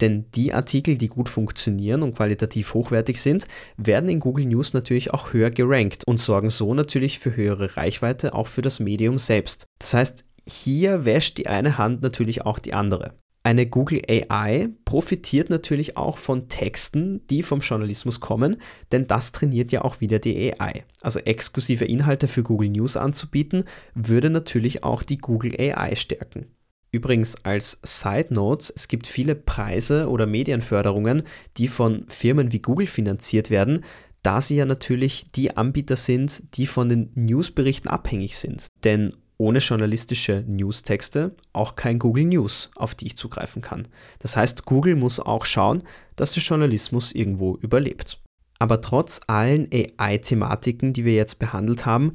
Denn 0.00 0.26
die 0.34 0.52
Artikel, 0.52 0.98
die 0.98 1.08
gut 1.08 1.28
funktionieren 1.28 2.02
und 2.02 2.14
qualitativ 2.14 2.74
hochwertig 2.74 3.20
sind, 3.20 3.46
werden 3.76 4.08
in 4.08 4.20
Google 4.20 4.46
News 4.46 4.74
natürlich 4.74 5.12
auch 5.12 5.32
höher 5.32 5.50
gerankt 5.50 6.04
und 6.06 6.20
sorgen 6.20 6.50
so 6.50 6.74
natürlich 6.74 7.18
für 7.18 7.34
höhere 7.34 7.76
Reichweite 7.76 8.34
auch 8.34 8.46
für 8.46 8.62
das 8.62 8.80
Medium 8.80 9.18
selbst. 9.18 9.66
Das 9.78 9.94
heißt, 9.94 10.24
hier 10.44 11.04
wäscht 11.04 11.38
die 11.38 11.46
eine 11.46 11.78
Hand 11.78 12.02
natürlich 12.02 12.42
auch 12.42 12.58
die 12.58 12.74
andere. 12.74 13.14
Eine 13.46 13.66
Google 13.66 14.02
AI 14.08 14.70
profitiert 14.84 15.50
natürlich 15.50 15.96
auch 15.96 16.18
von 16.18 16.48
Texten, 16.48 17.24
die 17.28 17.44
vom 17.44 17.60
Journalismus 17.60 18.18
kommen, 18.18 18.56
denn 18.90 19.06
das 19.06 19.30
trainiert 19.30 19.70
ja 19.70 19.82
auch 19.82 20.00
wieder 20.00 20.18
die 20.18 20.52
AI. 20.52 20.84
Also 21.00 21.20
exklusive 21.20 21.84
Inhalte 21.84 22.26
für 22.26 22.42
Google 22.42 22.70
News 22.70 22.96
anzubieten, 22.96 23.62
würde 23.94 24.30
natürlich 24.30 24.82
auch 24.82 25.04
die 25.04 25.18
Google 25.18 25.54
AI 25.60 25.94
stärken. 25.94 26.46
Übrigens 26.92 27.36
als 27.44 27.78
Side 27.82 28.28
Note, 28.30 28.72
es 28.74 28.88
gibt 28.88 29.06
viele 29.06 29.34
Preise 29.34 30.08
oder 30.08 30.26
Medienförderungen, 30.26 31.24
die 31.56 31.68
von 31.68 32.06
Firmen 32.08 32.52
wie 32.52 32.60
Google 32.60 32.86
finanziert 32.86 33.50
werden, 33.50 33.84
da 34.22 34.40
sie 34.40 34.56
ja 34.56 34.64
natürlich 34.64 35.26
die 35.34 35.56
Anbieter 35.56 35.96
sind, 35.96 36.42
die 36.56 36.66
von 36.66 36.88
den 36.88 37.10
Newsberichten 37.14 37.90
abhängig 37.90 38.36
sind. 38.36 38.66
Denn 38.82 39.14
ohne 39.38 39.58
journalistische 39.58 40.44
Newstexte 40.46 41.36
auch 41.52 41.76
kein 41.76 41.98
Google 41.98 42.24
News, 42.24 42.70
auf 42.74 42.94
die 42.94 43.06
ich 43.06 43.16
zugreifen 43.16 43.62
kann. 43.62 43.88
Das 44.18 44.36
heißt, 44.36 44.64
Google 44.64 44.96
muss 44.96 45.20
auch 45.20 45.44
schauen, 45.44 45.82
dass 46.16 46.32
der 46.32 46.42
Journalismus 46.42 47.12
irgendwo 47.12 47.56
überlebt. 47.56 48.20
Aber 48.58 48.80
trotz 48.80 49.20
allen 49.26 49.68
AI-Thematiken, 49.72 50.94
die 50.94 51.04
wir 51.04 51.14
jetzt 51.14 51.38
behandelt 51.38 51.84
haben, 51.84 52.14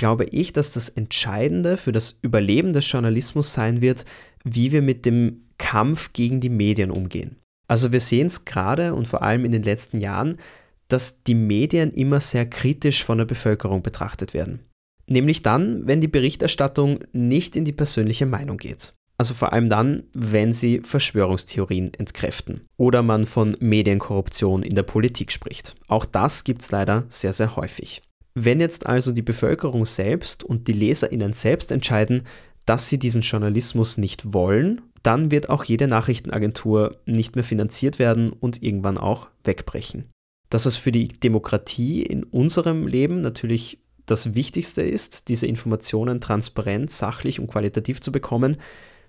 glaube 0.00 0.24
ich, 0.24 0.54
dass 0.54 0.72
das 0.72 0.88
Entscheidende 0.88 1.76
für 1.76 1.92
das 1.92 2.18
Überleben 2.22 2.72
des 2.72 2.90
Journalismus 2.90 3.52
sein 3.52 3.82
wird, 3.82 4.06
wie 4.44 4.72
wir 4.72 4.80
mit 4.80 5.04
dem 5.04 5.42
Kampf 5.58 6.14
gegen 6.14 6.40
die 6.40 6.48
Medien 6.48 6.90
umgehen. 6.90 7.36
Also 7.68 7.92
wir 7.92 8.00
sehen 8.00 8.28
es 8.28 8.46
gerade 8.46 8.94
und 8.94 9.06
vor 9.06 9.20
allem 9.20 9.44
in 9.44 9.52
den 9.52 9.62
letzten 9.62 10.00
Jahren, 10.00 10.38
dass 10.88 11.22
die 11.22 11.34
Medien 11.34 11.92
immer 11.92 12.18
sehr 12.18 12.46
kritisch 12.46 13.04
von 13.04 13.18
der 13.18 13.26
Bevölkerung 13.26 13.82
betrachtet 13.82 14.32
werden. 14.32 14.60
Nämlich 15.06 15.42
dann, 15.42 15.86
wenn 15.86 16.00
die 16.00 16.08
Berichterstattung 16.08 17.00
nicht 17.12 17.54
in 17.54 17.66
die 17.66 17.72
persönliche 17.72 18.24
Meinung 18.24 18.56
geht. 18.56 18.94
Also 19.18 19.34
vor 19.34 19.52
allem 19.52 19.68
dann, 19.68 20.04
wenn 20.16 20.54
sie 20.54 20.80
Verschwörungstheorien 20.80 21.92
entkräften 21.92 22.62
oder 22.78 23.02
man 23.02 23.26
von 23.26 23.54
Medienkorruption 23.60 24.62
in 24.62 24.74
der 24.74 24.82
Politik 24.82 25.30
spricht. 25.30 25.76
Auch 25.88 26.06
das 26.06 26.42
gibt 26.44 26.62
es 26.62 26.70
leider 26.70 27.04
sehr, 27.10 27.34
sehr 27.34 27.54
häufig. 27.56 28.00
Wenn 28.34 28.60
jetzt 28.60 28.86
also 28.86 29.12
die 29.12 29.22
Bevölkerung 29.22 29.84
selbst 29.84 30.44
und 30.44 30.68
die 30.68 30.72
Leserinnen 30.72 31.32
selbst 31.32 31.72
entscheiden, 31.72 32.22
dass 32.66 32.88
sie 32.88 32.98
diesen 32.98 33.22
Journalismus 33.22 33.98
nicht 33.98 34.32
wollen, 34.32 34.82
dann 35.02 35.30
wird 35.30 35.48
auch 35.48 35.64
jede 35.64 35.88
Nachrichtenagentur 35.88 37.00
nicht 37.06 37.34
mehr 37.34 37.44
finanziert 37.44 37.98
werden 37.98 38.30
und 38.32 38.62
irgendwann 38.62 38.98
auch 38.98 39.28
wegbrechen. 39.44 40.10
Dass 40.50 40.66
es 40.66 40.76
für 40.76 40.92
die 40.92 41.08
Demokratie 41.08 42.02
in 42.02 42.24
unserem 42.24 42.86
Leben 42.86 43.20
natürlich 43.20 43.78
das 44.06 44.34
Wichtigste 44.34 44.82
ist, 44.82 45.28
diese 45.28 45.46
Informationen 45.46 46.20
transparent, 46.20 46.90
sachlich 46.90 47.40
und 47.40 47.46
qualitativ 47.46 48.00
zu 48.00 48.12
bekommen, 48.12 48.56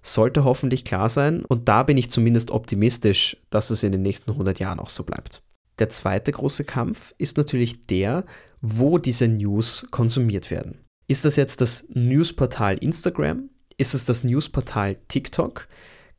sollte 0.04 0.44
hoffentlich 0.44 0.86
klar 0.86 1.10
sein 1.10 1.46
und 1.46 1.68
da 1.68 1.84
bin 1.84 1.98
ich 1.98 2.10
zumindest 2.10 2.52
optimistisch, 2.52 3.38
dass 3.50 3.70
es 3.70 3.84
in 3.84 3.92
den 3.92 4.02
nächsten 4.02 4.32
100 4.32 4.60
Jahren 4.60 4.80
auch 4.80 4.90
so 4.90 5.04
bleibt. 5.04 5.44
Der 5.80 5.90
zweite 5.90 6.32
große 6.32 6.64
Kampf 6.64 7.14
ist 7.18 7.38
natürlich 7.38 7.82
der, 7.84 8.26
wo 8.62 8.98
diese 8.98 9.28
News 9.28 9.86
konsumiert 9.92 10.52
werden. 10.52 10.80
Ist 11.08 11.26
das 11.26 11.36
jetzt 11.36 11.62
das 11.62 11.86
Newsportal 11.90 12.78
Instagram? 12.78 13.50
Ist 13.78 13.94
es 13.94 14.06
das 14.06 14.24
Newsportal 14.24 14.98
TikTok? 15.08 15.68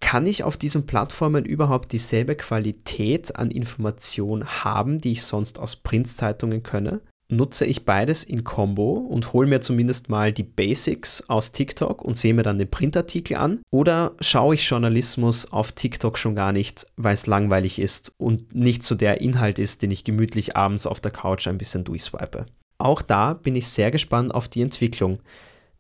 Kann 0.01 0.27
ich 0.27 0.43
auf 0.43 0.57
diesen 0.57 0.85
Plattformen 0.85 1.45
überhaupt 1.45 1.93
dieselbe 1.93 2.35
Qualität 2.35 3.37
an 3.37 3.53
Information 3.53 4.45
haben, 4.45 4.99
die 4.99 5.13
ich 5.13 5.23
sonst 5.23 5.61
aus 5.61 5.77
Printzeitungen 5.77 6.65
könne? 6.65 7.01
Nutze 7.29 7.65
ich 7.65 7.85
beides 7.85 8.25
in 8.25 8.45
Combo 8.45 8.93
und 8.93 9.33
hole 9.33 9.49
mir 9.49 9.61
zumindest 9.61 10.09
mal 10.09 10.33
die 10.33 10.43
Basics 10.43 11.29
aus 11.29 11.53
TikTok 11.53 12.03
und 12.05 12.17
sehe 12.17 12.35
mir 12.35 12.43
dann 12.43 12.59
den 12.59 12.71
Printartikel 12.71 13.37
an? 13.37 13.61
Oder 13.71 14.15
schaue 14.21 14.55
ich 14.55 14.69
Journalismus 14.69 15.51
auf 15.53 15.73
TikTok 15.73 16.19
schon 16.19 16.35
gar 16.35 16.53
nicht, 16.53 16.87
weil 16.97 17.15
es 17.15 17.27
langweilig 17.27 17.79
ist 17.79 18.15
und 18.19 18.55
nicht 18.55 18.83
so 18.83 18.95
der 18.95 19.21
Inhalt 19.21 19.59
ist, 19.59 19.83
den 19.83 19.91
ich 19.91 20.05
gemütlich 20.05 20.57
abends 20.57 20.87
auf 20.87 21.01
der 21.01 21.13
Couch 21.13 21.49
ein 21.49 21.59
bisschen 21.59 21.85
durchswipe? 21.85 22.47
Auch 22.79 23.03
da 23.03 23.35
bin 23.35 23.57
ich 23.57 23.69
sehr 23.69 23.91
gespannt 23.91 24.35
auf 24.35 24.49
die 24.49 24.63
Entwicklung. 24.63 25.21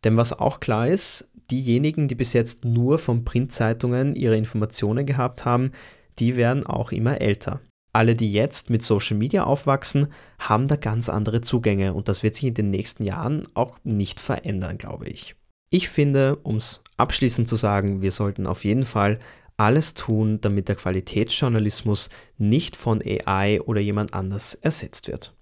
Denn 0.04 0.16
was 0.16 0.32
auch 0.32 0.60
klar 0.60 0.88
ist, 0.88 1.28
diejenigen, 1.50 2.08
die 2.08 2.14
bis 2.14 2.32
jetzt 2.32 2.64
nur 2.64 2.98
von 2.98 3.24
Printzeitungen 3.24 4.14
ihre 4.14 4.36
Informationen 4.36 5.06
gehabt 5.06 5.44
haben, 5.44 5.72
die 6.18 6.36
werden 6.36 6.66
auch 6.66 6.92
immer 6.92 7.20
älter 7.20 7.60
alle, 7.92 8.14
die 8.14 8.32
jetzt 8.32 8.70
mit 8.70 8.82
Social 8.82 9.16
Media 9.16 9.44
aufwachsen, 9.44 10.08
haben 10.38 10.68
da 10.68 10.76
ganz 10.76 11.08
andere 11.08 11.40
Zugänge 11.42 11.94
und 11.94 12.08
das 12.08 12.22
wird 12.22 12.34
sich 12.34 12.44
in 12.44 12.54
den 12.54 12.70
nächsten 12.70 13.04
Jahren 13.04 13.46
auch 13.54 13.78
nicht 13.84 14.20
verändern, 14.20 14.78
glaube 14.78 15.06
ich. 15.08 15.36
Ich 15.70 15.88
finde, 15.88 16.36
um 16.36 16.56
es 16.56 16.82
abschließend 16.96 17.48
zu 17.48 17.56
sagen, 17.56 18.02
wir 18.02 18.10
sollten 18.10 18.46
auf 18.46 18.64
jeden 18.64 18.84
Fall 18.84 19.18
alles 19.56 19.94
tun, 19.94 20.40
damit 20.40 20.68
der 20.68 20.76
Qualitätsjournalismus 20.76 22.10
nicht 22.38 22.76
von 22.76 23.02
AI 23.02 23.60
oder 23.62 23.80
jemand 23.80 24.14
anders 24.14 24.54
ersetzt 24.54 25.08
wird. 25.08 25.34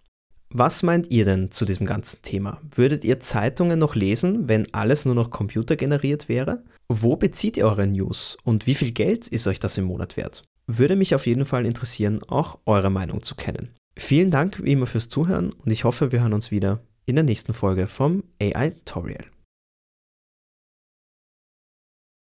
Was 0.52 0.82
meint 0.82 1.10
ihr 1.10 1.24
denn 1.24 1.52
zu 1.52 1.64
diesem 1.64 1.86
ganzen 1.86 2.22
Thema? 2.22 2.60
Würdet 2.74 3.04
ihr 3.04 3.20
Zeitungen 3.20 3.78
noch 3.78 3.94
lesen, 3.94 4.48
wenn 4.48 4.72
alles 4.74 5.04
nur 5.04 5.14
noch 5.14 5.30
computergeneriert 5.30 6.28
wäre? 6.28 6.64
Wo 6.88 7.14
bezieht 7.14 7.56
ihr 7.56 7.66
eure 7.66 7.86
News 7.86 8.36
und 8.42 8.66
wie 8.66 8.74
viel 8.74 8.90
Geld 8.90 9.28
ist 9.28 9.46
euch 9.46 9.60
das 9.60 9.78
im 9.78 9.84
Monat 9.84 10.16
wert? 10.16 10.42
Würde 10.78 10.94
mich 10.94 11.16
auf 11.16 11.26
jeden 11.26 11.46
Fall 11.46 11.66
interessieren, 11.66 12.22
auch 12.28 12.58
eure 12.64 12.90
Meinung 12.90 13.22
zu 13.22 13.34
kennen. 13.34 13.74
Vielen 13.96 14.30
Dank 14.30 14.62
wie 14.62 14.70
immer 14.70 14.86
fürs 14.86 15.08
Zuhören 15.08 15.50
und 15.52 15.70
ich 15.70 15.82
hoffe, 15.82 16.12
wir 16.12 16.20
hören 16.20 16.32
uns 16.32 16.52
wieder 16.52 16.80
in 17.06 17.16
der 17.16 17.24
nächsten 17.24 17.54
Folge 17.54 17.88
vom 17.88 18.22
AI 18.40 18.70
Tutorial. 18.84 19.24